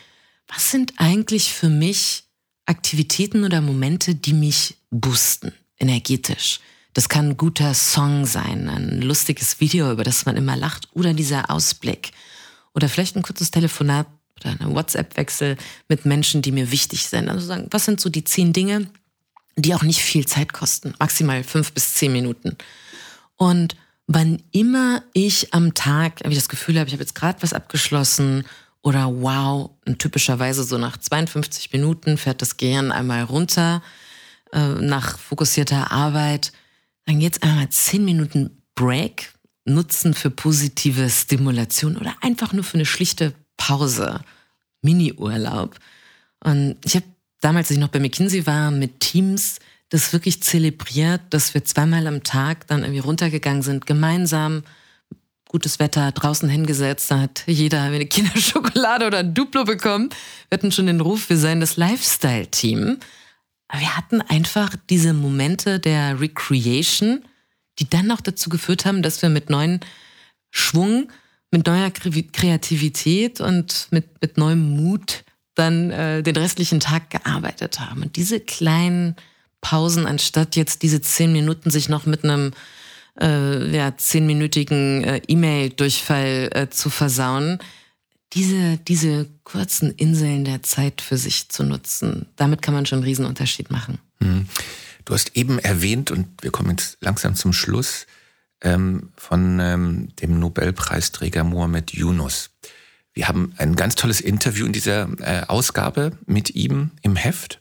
was 0.47 0.71
sind 0.71 0.93
eigentlich 0.97 1.53
für 1.53 1.69
mich 1.69 2.28
Aktivitäten 2.69 3.43
oder 3.43 3.61
Momente, 3.61 4.13
die 4.13 4.33
mich 4.33 4.77
boosten, 4.91 5.53
energetisch. 5.79 6.59
Das 6.93 7.09
kann 7.09 7.29
ein 7.29 7.37
guter 7.37 7.73
Song 7.73 8.25
sein, 8.25 8.69
ein 8.69 9.01
lustiges 9.01 9.59
Video, 9.59 9.91
über 9.91 10.03
das 10.03 10.25
man 10.25 10.37
immer 10.37 10.55
lacht, 10.55 10.87
oder 10.93 11.13
dieser 11.13 11.49
Ausblick. 11.49 12.11
Oder 12.75 12.87
vielleicht 12.87 13.15
ein 13.15 13.23
kurzes 13.23 13.49
Telefonat 13.49 14.05
oder 14.39 14.51
ein 14.51 14.75
WhatsApp-Wechsel 14.75 15.57
mit 15.87 16.05
Menschen, 16.05 16.43
die 16.43 16.51
mir 16.51 16.71
wichtig 16.71 17.07
sind. 17.07 17.27
Also 17.27 17.47
sagen, 17.47 17.67
was 17.71 17.85
sind 17.85 17.99
so 17.99 18.09
die 18.09 18.23
zehn 18.23 18.53
Dinge, 18.53 18.87
die 19.55 19.73
auch 19.73 19.83
nicht 19.83 20.01
viel 20.01 20.27
Zeit 20.27 20.53
kosten, 20.53 20.93
maximal 20.99 21.43
fünf 21.43 21.73
bis 21.73 21.95
zehn 21.95 22.11
Minuten. 22.11 22.55
Und 23.35 23.75
wann 24.05 24.43
immer 24.51 25.03
ich 25.13 25.53
am 25.53 25.73
Tag 25.73 26.23
ich 26.23 26.35
das 26.35 26.49
Gefühl 26.49 26.79
habe, 26.79 26.87
ich 26.87 26.93
habe 26.93 27.03
jetzt 27.03 27.15
gerade 27.15 27.41
was 27.41 27.53
abgeschlossen 27.53 28.45
oder 28.81 29.07
wow, 29.21 29.71
typischerweise 29.97 30.63
so 30.63 30.77
nach 30.77 30.97
52 30.97 31.73
Minuten 31.73 32.17
fährt 32.17 32.41
das 32.41 32.57
Gehirn 32.57 32.91
einmal 32.91 33.23
runter 33.23 33.81
äh, 34.53 34.75
nach 34.75 35.17
fokussierter 35.17 35.91
Arbeit. 35.91 36.51
Dann 37.05 37.19
geht's 37.19 37.41
einmal 37.41 37.69
10 37.69 38.05
Minuten 38.05 38.61
Break, 38.75 39.33
nutzen 39.65 40.13
für 40.13 40.29
positive 40.29 41.09
Stimulation 41.09 41.97
oder 41.97 42.15
einfach 42.21 42.53
nur 42.53 42.63
für 42.63 42.75
eine 42.75 42.85
schlichte 42.85 43.33
Pause, 43.57 44.21
Mini-Urlaub. 44.81 45.75
Und 46.43 46.77
ich 46.85 46.95
habe 46.95 47.05
damals, 47.41 47.67
als 47.67 47.71
ich 47.71 47.77
noch 47.79 47.89
bei 47.89 47.99
McKinsey 47.99 48.47
war, 48.47 48.71
mit 48.71 49.01
Teams 49.01 49.59
das 49.89 50.13
wirklich 50.13 50.41
zelebriert, 50.43 51.21
dass 51.31 51.53
wir 51.53 51.65
zweimal 51.65 52.07
am 52.07 52.23
Tag 52.23 52.67
dann 52.67 52.83
irgendwie 52.83 52.99
runtergegangen 52.99 53.63
sind, 53.63 53.85
gemeinsam 53.85 54.63
gutes 55.49 55.79
Wetter, 55.79 56.11
draußen 56.11 56.47
hingesetzt, 56.47 57.11
da 57.11 57.21
hat 57.21 57.43
jeder 57.47 57.81
eine 57.81 58.05
Kinderschokolade 58.05 59.07
oder 59.07 59.17
ein 59.17 59.33
Duplo 59.33 59.65
bekommen. 59.65 60.09
Wir 60.47 60.57
hatten 60.57 60.71
schon 60.71 60.85
den 60.85 61.01
Ruf, 61.01 61.29
wir 61.29 61.37
seien 61.37 61.59
das 61.59 61.75
Lifestyle-Team. 61.75 62.99
Aber 63.67 63.81
wir 63.81 63.97
hatten 63.97 64.21
einfach 64.21 64.75
diese 64.89 65.13
Momente 65.13 65.79
der 65.79 66.21
Recreation, 66.21 67.23
die 67.79 67.89
dann 67.89 68.11
auch 68.11 68.21
dazu 68.21 68.49
geführt 68.49 68.85
haben, 68.85 69.01
dass 69.01 69.21
wir 69.21 69.29
mit 69.29 69.49
neuen 69.49 69.79
Schwung, 70.51 71.11
mit 71.51 71.65
neuer 71.65 71.89
Kreativität 71.91 73.41
und 73.41 73.87
mit, 73.89 74.21
mit 74.21 74.37
neuem 74.37 74.75
Mut 74.75 75.23
dann 75.55 75.89
äh, 75.89 76.21
den 76.21 76.37
restlichen 76.37 76.79
Tag 76.79 77.09
gearbeitet 77.09 77.79
haben. 77.79 78.03
Und 78.03 78.15
diese 78.15 78.39
kleinen 78.39 79.15
Pausen, 79.61 80.05
anstatt 80.05 80.55
jetzt 80.55 80.83
diese 80.83 81.01
zehn 81.01 81.31
Minuten 81.31 81.71
sich 81.71 81.89
noch 81.89 82.05
mit 82.05 82.23
einem 82.23 82.51
äh, 83.21 83.75
ja, 83.75 83.95
zehnminütigen 83.97 85.03
äh, 85.03 85.21
E-Mail-Durchfall 85.27 86.49
äh, 86.53 86.69
zu 86.69 86.89
versauen, 86.89 87.59
diese, 88.33 88.77
diese 88.77 89.27
kurzen 89.43 89.91
Inseln 89.91 90.45
der 90.45 90.61
Zeit 90.63 91.01
für 91.01 91.17
sich 91.17 91.49
zu 91.49 91.63
nutzen, 91.63 92.27
damit 92.35 92.61
kann 92.61 92.73
man 92.73 92.85
schon 92.85 92.99
einen 92.99 93.07
Riesenunterschied 93.07 93.71
machen. 93.71 93.97
Hm. 94.21 94.47
Du 95.05 95.13
hast 95.13 95.35
eben 95.35 95.57
erwähnt, 95.57 96.11
und 96.11 96.27
wir 96.41 96.51
kommen 96.51 96.69
jetzt 96.69 96.97
langsam 97.01 97.33
zum 97.33 97.53
Schluss, 97.53 98.05
ähm, 98.61 99.09
von 99.15 99.59
ähm, 99.59 100.09
dem 100.21 100.39
Nobelpreisträger 100.39 101.43
Mohamed 101.43 101.93
Yunus. 101.93 102.51
Wir 103.13 103.27
haben 103.27 103.53
ein 103.57 103.75
ganz 103.75 103.95
tolles 103.95 104.21
Interview 104.21 104.65
in 104.65 104.73
dieser 104.73 105.09
äh, 105.19 105.45
Ausgabe 105.47 106.11
mit 106.25 106.51
ihm 106.55 106.91
im 107.01 107.15
Heft 107.15 107.59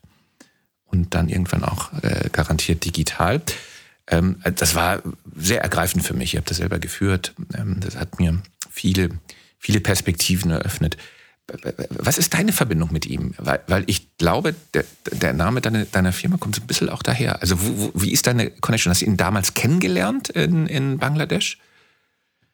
und 0.85 1.15
dann 1.15 1.29
irgendwann 1.29 1.65
auch 1.65 1.93
äh, 2.03 2.29
garantiert 2.31 2.85
digital. 2.85 3.41
Ähm, 4.11 4.37
das 4.57 4.75
war 4.75 5.03
sehr 5.37 5.63
ergreifend 5.63 6.05
für 6.05 6.15
mich. 6.15 6.35
Ich 6.35 6.37
habe 6.37 6.49
das 6.49 6.59
selber 6.59 6.79
geführt. 6.79 7.35
Ähm, 7.55 7.77
das 7.81 7.97
hat 7.97 8.19
mir 8.19 8.43
viele, 8.71 9.11
viele 9.59 9.81
Perspektiven 9.81 10.51
eröffnet. 10.51 10.97
Was 11.91 12.19
ist 12.19 12.35
deine 12.35 12.53
Verbindung 12.53 12.93
mit 12.93 13.07
ihm? 13.07 13.35
Weil, 13.39 13.61
weil 13.69 13.85
ich 13.87 14.17
glaube, 14.19 14.55
der, 14.75 14.85
der 15.11 15.33
Name 15.33 15.63
deiner, 15.63 15.87
deiner 15.87 16.13
Firma 16.13 16.37
kommt 16.37 16.57
so 16.57 16.61
ein 16.61 16.67
bisschen 16.67 16.91
auch 16.91 17.03
daher. 17.03 17.41
Also 17.41 17.63
wo, 17.63 17.93
wo, 17.95 18.03
wie 18.03 18.13
ist 18.13 18.27
deine 18.27 18.51
Connection? 18.51 18.91
Hast 18.91 19.01
du 19.01 19.07
ihn 19.07 19.17
damals 19.17 19.55
kennengelernt 19.55 20.29
in, 20.29 20.67
in 20.67 20.99
Bangladesch? 20.99 21.59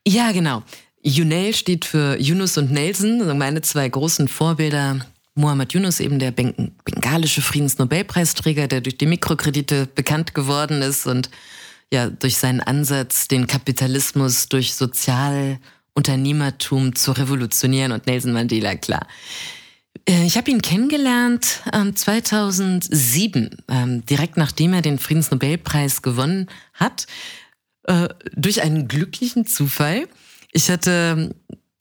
Ja, 0.06 0.30
genau. 0.30 0.62
Junel 1.02 1.54
steht 1.54 1.84
für 1.84 2.18
Yunus 2.20 2.56
und 2.56 2.70
Nelson, 2.70 3.20
also 3.20 3.34
meine 3.34 3.62
zwei 3.62 3.88
großen 3.88 4.28
Vorbilder 4.28 5.04
Muhammad 5.34 5.72
Yunus, 5.72 6.00
eben 6.00 6.18
der 6.18 6.30
bengalische 6.30 7.42
Friedensnobelpreisträger, 7.42 8.68
der 8.68 8.80
durch 8.80 8.98
die 8.98 9.06
Mikrokredite 9.06 9.86
bekannt 9.86 10.34
geworden 10.34 10.82
ist 10.82 11.06
und 11.06 11.30
ja 11.92 12.08
durch 12.08 12.36
seinen 12.36 12.60
Ansatz, 12.60 13.28
den 13.28 13.46
Kapitalismus 13.46 14.48
durch 14.48 14.74
Sozialunternehmertum 14.74 16.94
zu 16.94 17.12
revolutionieren 17.12 17.92
und 17.92 18.06
Nelson 18.06 18.32
Mandela, 18.32 18.74
klar. 18.76 19.06
Äh, 20.08 20.24
ich 20.24 20.36
habe 20.36 20.50
ihn 20.50 20.62
kennengelernt 20.62 21.62
ähm, 21.72 21.96
2007, 21.96 23.62
ähm, 23.68 24.04
direkt 24.06 24.36
nachdem 24.36 24.72
er 24.72 24.82
den 24.82 24.98
Friedensnobelpreis 24.98 26.02
gewonnen 26.02 26.48
hat. 26.74 27.06
äh, 27.86 28.08
durch 28.32 28.62
einen 28.62 28.88
glücklichen 28.88 29.46
Zufall. 29.46 30.08
Ich 30.52 30.70
hatte 30.70 31.34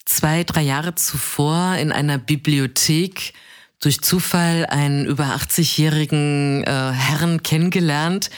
zwei, 0.06 0.44
drei 0.44 0.62
Jahre 0.62 0.96
zuvor 0.96 1.76
in 1.76 1.92
einer 1.92 2.18
Bibliothek 2.18 3.34
durch 3.80 4.02
Zufall 4.02 4.66
einen 4.68 5.06
über 5.06 5.36
80-jährigen 5.36 6.64
äh, 6.64 6.92
Herrn 6.92 7.44
kennengelernt, 7.44 8.30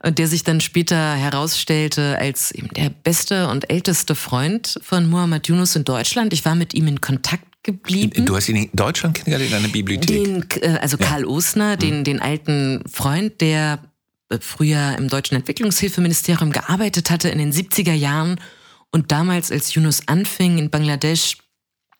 äh, 0.00 0.12
der 0.12 0.28
sich 0.28 0.44
dann 0.44 0.60
später 0.60 1.14
herausstellte 1.14 2.18
als 2.18 2.52
eben 2.52 2.68
der 2.68 2.90
beste 2.90 3.48
und 3.48 3.70
älteste 3.70 4.14
Freund 4.14 4.78
von 4.82 5.08
Muhammad 5.08 5.46
Yunus 5.48 5.76
in 5.76 5.84
Deutschland. 5.84 6.32
Ich 6.32 6.44
war 6.44 6.54
mit 6.54 6.74
ihm 6.74 6.86
in 6.86 7.00
Kontakt 7.00 7.44
geblieben. 7.62 8.24
Du 8.24 8.36
hast 8.36 8.48
ihn 8.48 8.56
in 8.56 8.70
Deutschland 8.72 9.16
kennengelernt 9.16 9.50
in 9.52 9.58
einer 9.58 9.72
Bibliothek? 9.72 10.60
Den, 10.60 10.62
äh, 10.62 10.78
also 10.78 10.96
ja. 10.98 11.06
Karl 11.06 11.24
Osner, 11.24 11.76
den, 11.76 12.00
mhm. 12.00 12.04
den 12.04 12.20
alten 12.20 12.82
Freund, 12.90 13.40
der 13.40 13.80
äh, 14.30 14.38
früher 14.40 14.96
im 14.96 15.08
Deutschen 15.08 15.36
Entwicklungshilfeministerium 15.36 16.52
gearbeitet 16.52 17.10
hatte 17.10 17.28
in 17.28 17.38
den 17.38 17.52
70er 17.52 17.94
Jahren 17.94 18.40
und 18.94 19.10
damals, 19.10 19.50
als 19.50 19.74
Yunus 19.74 20.06
anfing, 20.06 20.56
in 20.56 20.70
Bangladesch 20.70 21.38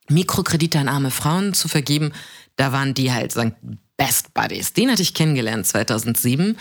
Mikrokredite 0.08 0.78
an 0.78 0.86
arme 0.86 1.10
Frauen 1.10 1.52
zu 1.52 1.66
vergeben, 1.66 2.12
da 2.54 2.70
waren 2.70 2.94
die 2.94 3.10
halt 3.10 3.32
sagen, 3.32 3.80
Best 3.96 4.32
Buddies. 4.32 4.74
Den 4.74 4.92
hatte 4.92 5.02
ich 5.02 5.12
kennengelernt 5.12 5.66
2007. 5.66 6.56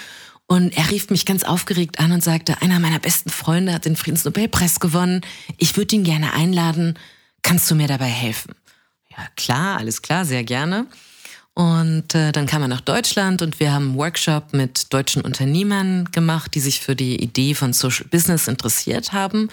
Und 0.48 0.76
er 0.76 0.90
rief 0.90 1.12
mich 1.12 1.28
ganz 1.28 1.44
aufgeregt 1.44 2.00
an 2.00 2.12
und 2.12 2.24
sagte, 2.24 2.64
einer 2.64 2.80
meiner 2.80 2.98
besten 2.98 3.30
Freunde 3.30 3.74
hat 3.74 3.86
den 3.86 3.96
Friedensnobelpreis 3.96 4.80
gewonnen. 4.80 5.22
Ich 5.60 5.78
würde 5.78 5.96
ihn 5.96 6.04
gerne 6.04 6.34
einladen. 6.34 6.98
Kannst 7.44 7.70
du 7.70 7.76
mir 7.76 7.88
dabei 7.88 8.06
helfen? 8.06 8.56
Ja, 9.12 9.28
klar, 9.36 9.78
alles 9.78 10.02
klar, 10.02 10.26
sehr 10.26 10.44
gerne. 10.44 10.88
Und 11.54 12.16
äh, 12.16 12.32
dann 12.32 12.48
kam 12.48 12.64
er 12.64 12.68
nach 12.68 12.82
Deutschland 12.82 13.44
und 13.44 13.60
wir 13.60 13.72
haben 13.72 13.90
einen 13.90 13.98
Workshop 13.98 14.54
mit 14.54 14.92
deutschen 14.92 15.22
Unternehmern 15.22 16.10
gemacht, 16.12 16.56
die 16.56 16.60
sich 16.60 16.80
für 16.80 16.96
die 16.96 17.22
Idee 17.22 17.54
von 17.54 17.72
Social 17.72 18.08
Business 18.10 18.48
interessiert 18.48 19.14
haben. 19.14 19.50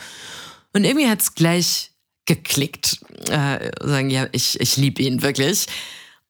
Und 0.72 0.84
irgendwie 0.84 1.08
hat 1.08 1.20
es 1.20 1.34
gleich 1.34 1.90
geklickt. 2.26 3.00
Äh, 3.28 3.70
sagen, 3.82 4.10
ja, 4.10 4.28
ich, 4.32 4.60
ich 4.60 4.76
liebe 4.76 5.02
ihn 5.02 5.22
wirklich. 5.22 5.66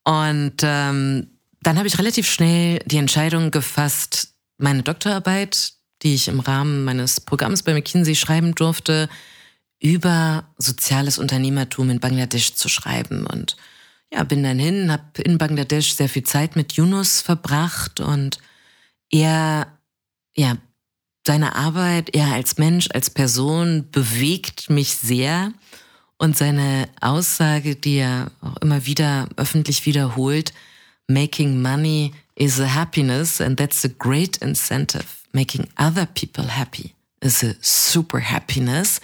Und 0.05 0.57
ähm, 0.63 1.29
dann 1.63 1.77
habe 1.77 1.87
ich 1.87 1.99
relativ 1.99 2.29
schnell 2.29 2.79
die 2.87 2.97
Entscheidung 2.97 3.51
gefasst, 3.51 4.35
meine 4.57 4.83
Doktorarbeit, 4.83 5.75
die 6.03 6.15
ich 6.15 6.29
im 6.29 6.41
Rahmen 6.41 6.85
meines 6.85 7.21
Programms 7.21 7.63
bei 7.63 7.75
McKinsey 7.75 8.15
schreiben 8.15 8.55
durfte, 8.55 9.09
über 9.79 10.45
soziales 10.59 11.19
Unternehmertum 11.19 11.91
in 11.91 12.01
Bangladesch 12.01 12.55
zu 12.55 12.69
schreiben. 12.69 13.27
Und 13.27 13.57
ja, 14.13 14.25
bin 14.25 14.43
dann 14.43 14.59
hin, 14.59 14.91
habe 14.91 15.23
in 15.23 15.39
Bangladesch 15.39 15.95
sehr 15.95 16.09
viel 16.09 16.25
Zeit 16.25 16.57
mit 16.57 16.73
Yunus 16.73 17.21
verbracht 17.21 18.01
und 18.01 18.39
er, 19.11 19.79
ja, 20.35 20.57
seine 21.31 21.55
Arbeit, 21.55 22.13
er 22.17 22.33
als 22.33 22.59
Mensch, 22.59 22.89
als 22.93 23.09
Person 23.09 23.87
bewegt 23.93 24.69
mich 24.69 24.97
sehr. 24.97 25.53
Und 26.19 26.37
seine 26.37 26.89
Aussage, 27.01 27.77
die 27.77 27.99
er 27.99 28.33
auch 28.41 28.57
immer 28.57 28.85
wieder 28.85 29.29
öffentlich 29.37 29.87
wiederholt, 29.87 30.53
making 31.07 31.63
money 31.63 32.13
is 32.35 32.59
a 32.59 32.75
happiness 32.75 33.41
and 33.41 33.57
that's 33.57 33.85
a 33.85 33.91
great 33.97 34.39
incentive. 34.39 35.05
Making 35.31 35.69
other 35.79 36.05
people 36.05 36.49
happy 36.49 36.95
is 37.21 37.45
a 37.45 37.55
super 37.61 38.21
happiness. 38.21 39.01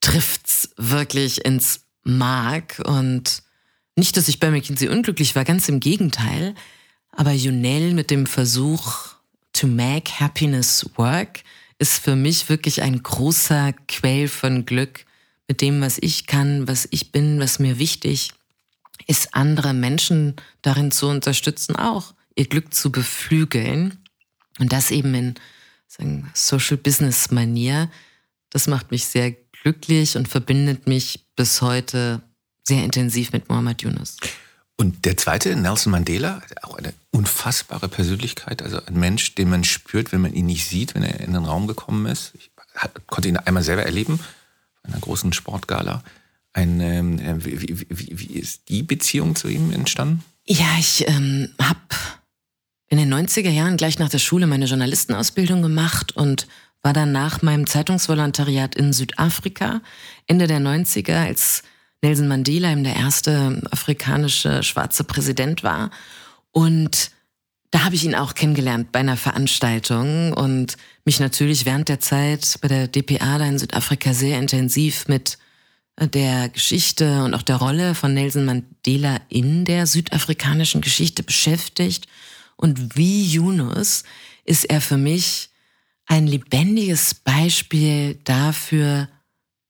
Trifft's 0.00 0.70
wirklich 0.76 1.44
ins 1.44 1.82
Mark 2.02 2.82
und 2.84 3.44
nicht, 3.94 4.16
dass 4.16 4.26
ich 4.26 4.40
bei 4.40 4.50
McKinsey 4.50 4.88
unglücklich 4.88 5.36
war, 5.36 5.44
ganz 5.44 5.68
im 5.68 5.78
Gegenteil. 5.78 6.56
Aber 7.12 7.30
Junel 7.30 7.94
mit 7.94 8.10
dem 8.10 8.26
Versuch 8.26 9.13
to 9.54 9.66
make 9.66 10.20
happiness 10.20 10.88
work 10.96 11.42
ist 11.78 11.98
für 11.98 12.16
mich 12.16 12.48
wirklich 12.48 12.82
ein 12.82 13.02
großer 13.02 13.72
Quell 13.88 14.28
von 14.28 14.66
Glück 14.66 15.06
mit 15.48 15.60
dem, 15.60 15.80
was 15.80 15.98
ich 15.98 16.26
kann, 16.26 16.68
was 16.68 16.86
ich 16.90 17.12
bin, 17.12 17.40
was 17.40 17.58
mir 17.58 17.78
wichtig 17.78 18.32
ist, 19.06 19.34
andere 19.34 19.74
Menschen 19.74 20.36
darin 20.62 20.90
zu 20.90 21.08
unterstützen, 21.08 21.76
auch 21.76 22.14
ihr 22.36 22.46
Glück 22.46 22.72
zu 22.72 22.90
beflügeln. 22.90 23.98
Und 24.58 24.72
das 24.72 24.90
eben 24.90 25.14
in 25.14 25.34
Social 26.32 26.76
Business 26.76 27.30
Manier. 27.30 27.90
Das 28.50 28.66
macht 28.66 28.90
mich 28.90 29.04
sehr 29.04 29.32
glücklich 29.62 30.16
und 30.16 30.28
verbindet 30.28 30.86
mich 30.86 31.26
bis 31.36 31.60
heute 31.60 32.22
sehr 32.62 32.84
intensiv 32.84 33.32
mit 33.32 33.48
Muhammad 33.48 33.82
Yunus. 33.82 34.16
Und 34.76 35.04
der 35.04 35.16
zweite, 35.16 35.54
Nelson 35.54 35.92
Mandela, 35.92 36.42
auch 36.62 36.76
eine 36.76 36.92
unfassbare 37.10 37.88
Persönlichkeit, 37.88 38.60
also 38.60 38.84
ein 38.84 38.98
Mensch, 38.98 39.34
den 39.36 39.48
man 39.48 39.62
spürt, 39.62 40.12
wenn 40.12 40.20
man 40.20 40.34
ihn 40.34 40.46
nicht 40.46 40.66
sieht, 40.66 40.94
wenn 40.94 41.04
er 41.04 41.20
in 41.20 41.32
den 41.32 41.44
Raum 41.44 41.66
gekommen 41.66 42.06
ist. 42.06 42.32
Ich 42.34 42.50
konnte 43.06 43.28
ihn 43.28 43.36
einmal 43.36 43.62
selber 43.62 43.84
erleben, 43.84 44.18
einer 44.82 44.98
großen 44.98 45.32
Sportgala. 45.32 46.02
Ein, 46.52 46.80
ähm, 46.80 47.18
äh, 47.18 47.44
wie, 47.44 47.60
wie, 47.60 47.86
wie, 47.88 48.18
wie, 48.18 48.34
ist 48.34 48.68
die 48.68 48.82
Beziehung 48.82 49.36
zu 49.36 49.48
ihm 49.48 49.72
entstanden? 49.72 50.24
Ja, 50.44 50.76
ich 50.78 51.06
ähm, 51.08 51.50
habe 51.60 51.80
in 52.88 52.98
den 52.98 53.12
90er 53.12 53.50
Jahren 53.50 53.76
gleich 53.76 53.98
nach 53.98 54.08
der 54.08 54.18
Schule 54.18 54.46
meine 54.46 54.66
Journalistenausbildung 54.66 55.62
gemacht 55.62 56.16
und 56.16 56.46
war 56.82 56.92
dann 56.92 57.12
nach 57.12 57.42
meinem 57.42 57.66
Zeitungsvolontariat 57.66 58.74
in 58.74 58.92
Südafrika 58.92 59.80
Ende 60.26 60.46
der 60.46 60.60
90er, 60.60 61.24
als 61.24 61.62
Nelson 62.04 62.28
Mandela 62.28 62.70
eben 62.70 62.84
der 62.84 62.96
erste 62.96 63.62
afrikanische 63.70 64.62
schwarze 64.62 65.04
Präsident 65.04 65.62
war. 65.62 65.90
Und 66.52 67.10
da 67.70 67.84
habe 67.84 67.94
ich 67.94 68.04
ihn 68.04 68.14
auch 68.14 68.34
kennengelernt 68.34 68.92
bei 68.92 69.00
einer 69.00 69.16
Veranstaltung 69.16 70.34
und 70.34 70.76
mich 71.06 71.18
natürlich 71.18 71.64
während 71.64 71.88
der 71.88 72.00
Zeit 72.00 72.58
bei 72.60 72.68
der 72.68 72.88
DPA 72.88 73.38
da 73.38 73.46
in 73.46 73.58
Südafrika 73.58 74.12
sehr 74.12 74.38
intensiv 74.38 75.08
mit 75.08 75.38
der 75.98 76.50
Geschichte 76.50 77.24
und 77.24 77.32
auch 77.32 77.42
der 77.42 77.56
Rolle 77.56 77.94
von 77.94 78.12
Nelson 78.12 78.44
Mandela 78.44 79.20
in 79.30 79.64
der 79.64 79.86
südafrikanischen 79.86 80.82
Geschichte 80.82 81.22
beschäftigt. 81.22 82.06
Und 82.56 82.96
wie 82.96 83.24
Yunus 83.24 84.04
ist 84.44 84.64
er 84.64 84.82
für 84.82 84.98
mich 84.98 85.48
ein 86.06 86.26
lebendiges 86.26 87.14
Beispiel 87.14 88.20
dafür, 88.24 89.08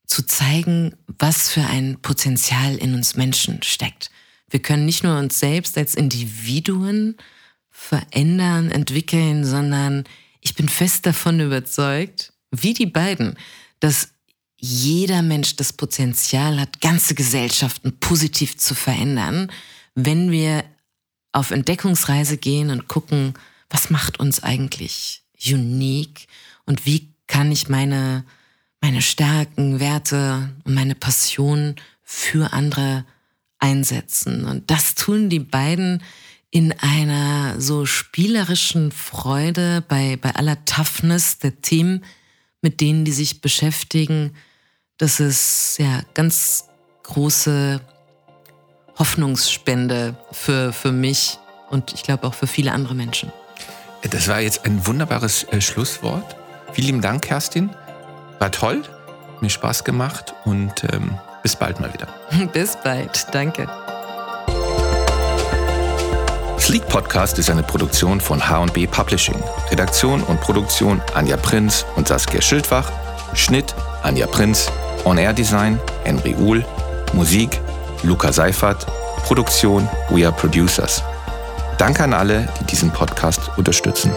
zu 0.06 0.26
zeigen, 0.26 0.94
was 1.06 1.50
für 1.50 1.62
ein 1.62 1.98
Potenzial 2.02 2.76
in 2.76 2.94
uns 2.94 3.16
Menschen 3.16 3.62
steckt. 3.62 4.10
Wir 4.50 4.60
können 4.60 4.86
nicht 4.86 5.02
nur 5.02 5.18
uns 5.18 5.38
selbst 5.38 5.76
als 5.78 5.94
Individuen 5.94 7.16
verändern, 7.70 8.70
entwickeln, 8.70 9.44
sondern 9.44 10.04
ich 10.40 10.54
bin 10.54 10.68
fest 10.68 11.06
davon 11.06 11.40
überzeugt, 11.40 12.32
wie 12.50 12.74
die 12.74 12.86
beiden, 12.86 13.36
dass 13.80 14.10
jeder 14.56 15.22
Mensch 15.22 15.56
das 15.56 15.72
Potenzial 15.72 16.60
hat, 16.60 16.80
ganze 16.80 17.14
Gesellschaften 17.14 17.98
positiv 17.98 18.56
zu 18.56 18.74
verändern, 18.74 19.50
wenn 19.94 20.30
wir 20.30 20.64
auf 21.32 21.50
Entdeckungsreise 21.50 22.36
gehen 22.36 22.70
und 22.70 22.88
gucken, 22.88 23.34
was 23.68 23.90
macht 23.90 24.20
uns 24.20 24.42
eigentlich 24.42 25.22
unique 25.44 26.28
und 26.64 26.86
wie 26.86 27.12
kann 27.26 27.50
ich 27.50 27.68
meine 27.68 28.24
meine 28.84 29.00
Stärken, 29.00 29.80
Werte 29.80 30.50
und 30.64 30.74
meine 30.74 30.94
Passion 30.94 31.76
für 32.02 32.52
andere 32.52 33.06
einsetzen. 33.58 34.44
Und 34.44 34.70
das 34.70 34.94
tun 34.94 35.30
die 35.30 35.38
beiden 35.38 36.02
in 36.50 36.70
einer 36.80 37.58
so 37.58 37.86
spielerischen 37.86 38.92
Freude 38.92 39.82
bei, 39.88 40.18
bei 40.20 40.34
aller 40.34 40.62
Toughness 40.66 41.38
der 41.38 41.62
Themen, 41.62 42.04
mit 42.60 42.82
denen 42.82 43.06
die 43.06 43.12
sich 43.12 43.40
beschäftigen. 43.40 44.36
Das 44.98 45.18
ist 45.18 45.76
ja 45.78 46.02
ganz 46.12 46.64
große 47.04 47.80
Hoffnungsspende 48.98 50.14
für, 50.30 50.74
für 50.74 50.92
mich 50.92 51.38
und 51.70 51.94
ich 51.94 52.02
glaube 52.02 52.26
auch 52.26 52.34
für 52.34 52.46
viele 52.46 52.72
andere 52.72 52.94
Menschen. 52.94 53.32
Das 54.02 54.28
war 54.28 54.40
jetzt 54.40 54.66
ein 54.66 54.86
wunderbares 54.86 55.44
äh, 55.44 55.62
Schlusswort. 55.62 56.36
Vielen 56.74 56.86
lieben 56.88 57.00
Dank, 57.00 57.22
Kerstin. 57.22 57.70
War 58.44 58.50
toll, 58.50 58.82
mir 59.40 59.48
Spaß 59.48 59.84
gemacht 59.84 60.34
und 60.44 60.84
ähm, 60.92 61.18
bis 61.42 61.56
bald 61.56 61.80
mal 61.80 61.90
wieder. 61.94 62.06
Bis 62.52 62.76
bald, 62.76 63.26
danke. 63.32 63.66
Sleek 66.58 66.86
Podcast 66.90 67.38
ist 67.38 67.48
eine 67.48 67.62
Produktion 67.62 68.20
von 68.20 68.46
HB 68.46 68.86
Publishing. 68.88 69.42
Redaktion 69.70 70.22
und 70.24 70.42
Produktion 70.42 71.00
Anja 71.14 71.38
Prinz 71.38 71.86
und 71.96 72.06
Saskia 72.06 72.42
Schildwach. 72.42 72.92
Schnitt 73.32 73.74
Anja 74.02 74.26
Prinz. 74.26 74.70
On-Air 75.06 75.32
Design 75.32 75.80
Henry 76.04 76.34
Uhl. 76.34 76.66
Musik 77.14 77.58
Luca 78.02 78.30
Seifert. 78.30 78.84
Produktion 79.26 79.88
We 80.10 80.26
Are 80.26 80.36
Producers. 80.36 81.02
Danke 81.78 82.04
an 82.04 82.12
alle, 82.12 82.46
die 82.60 82.64
diesen 82.64 82.90
Podcast 82.90 83.40
unterstützen. 83.56 84.14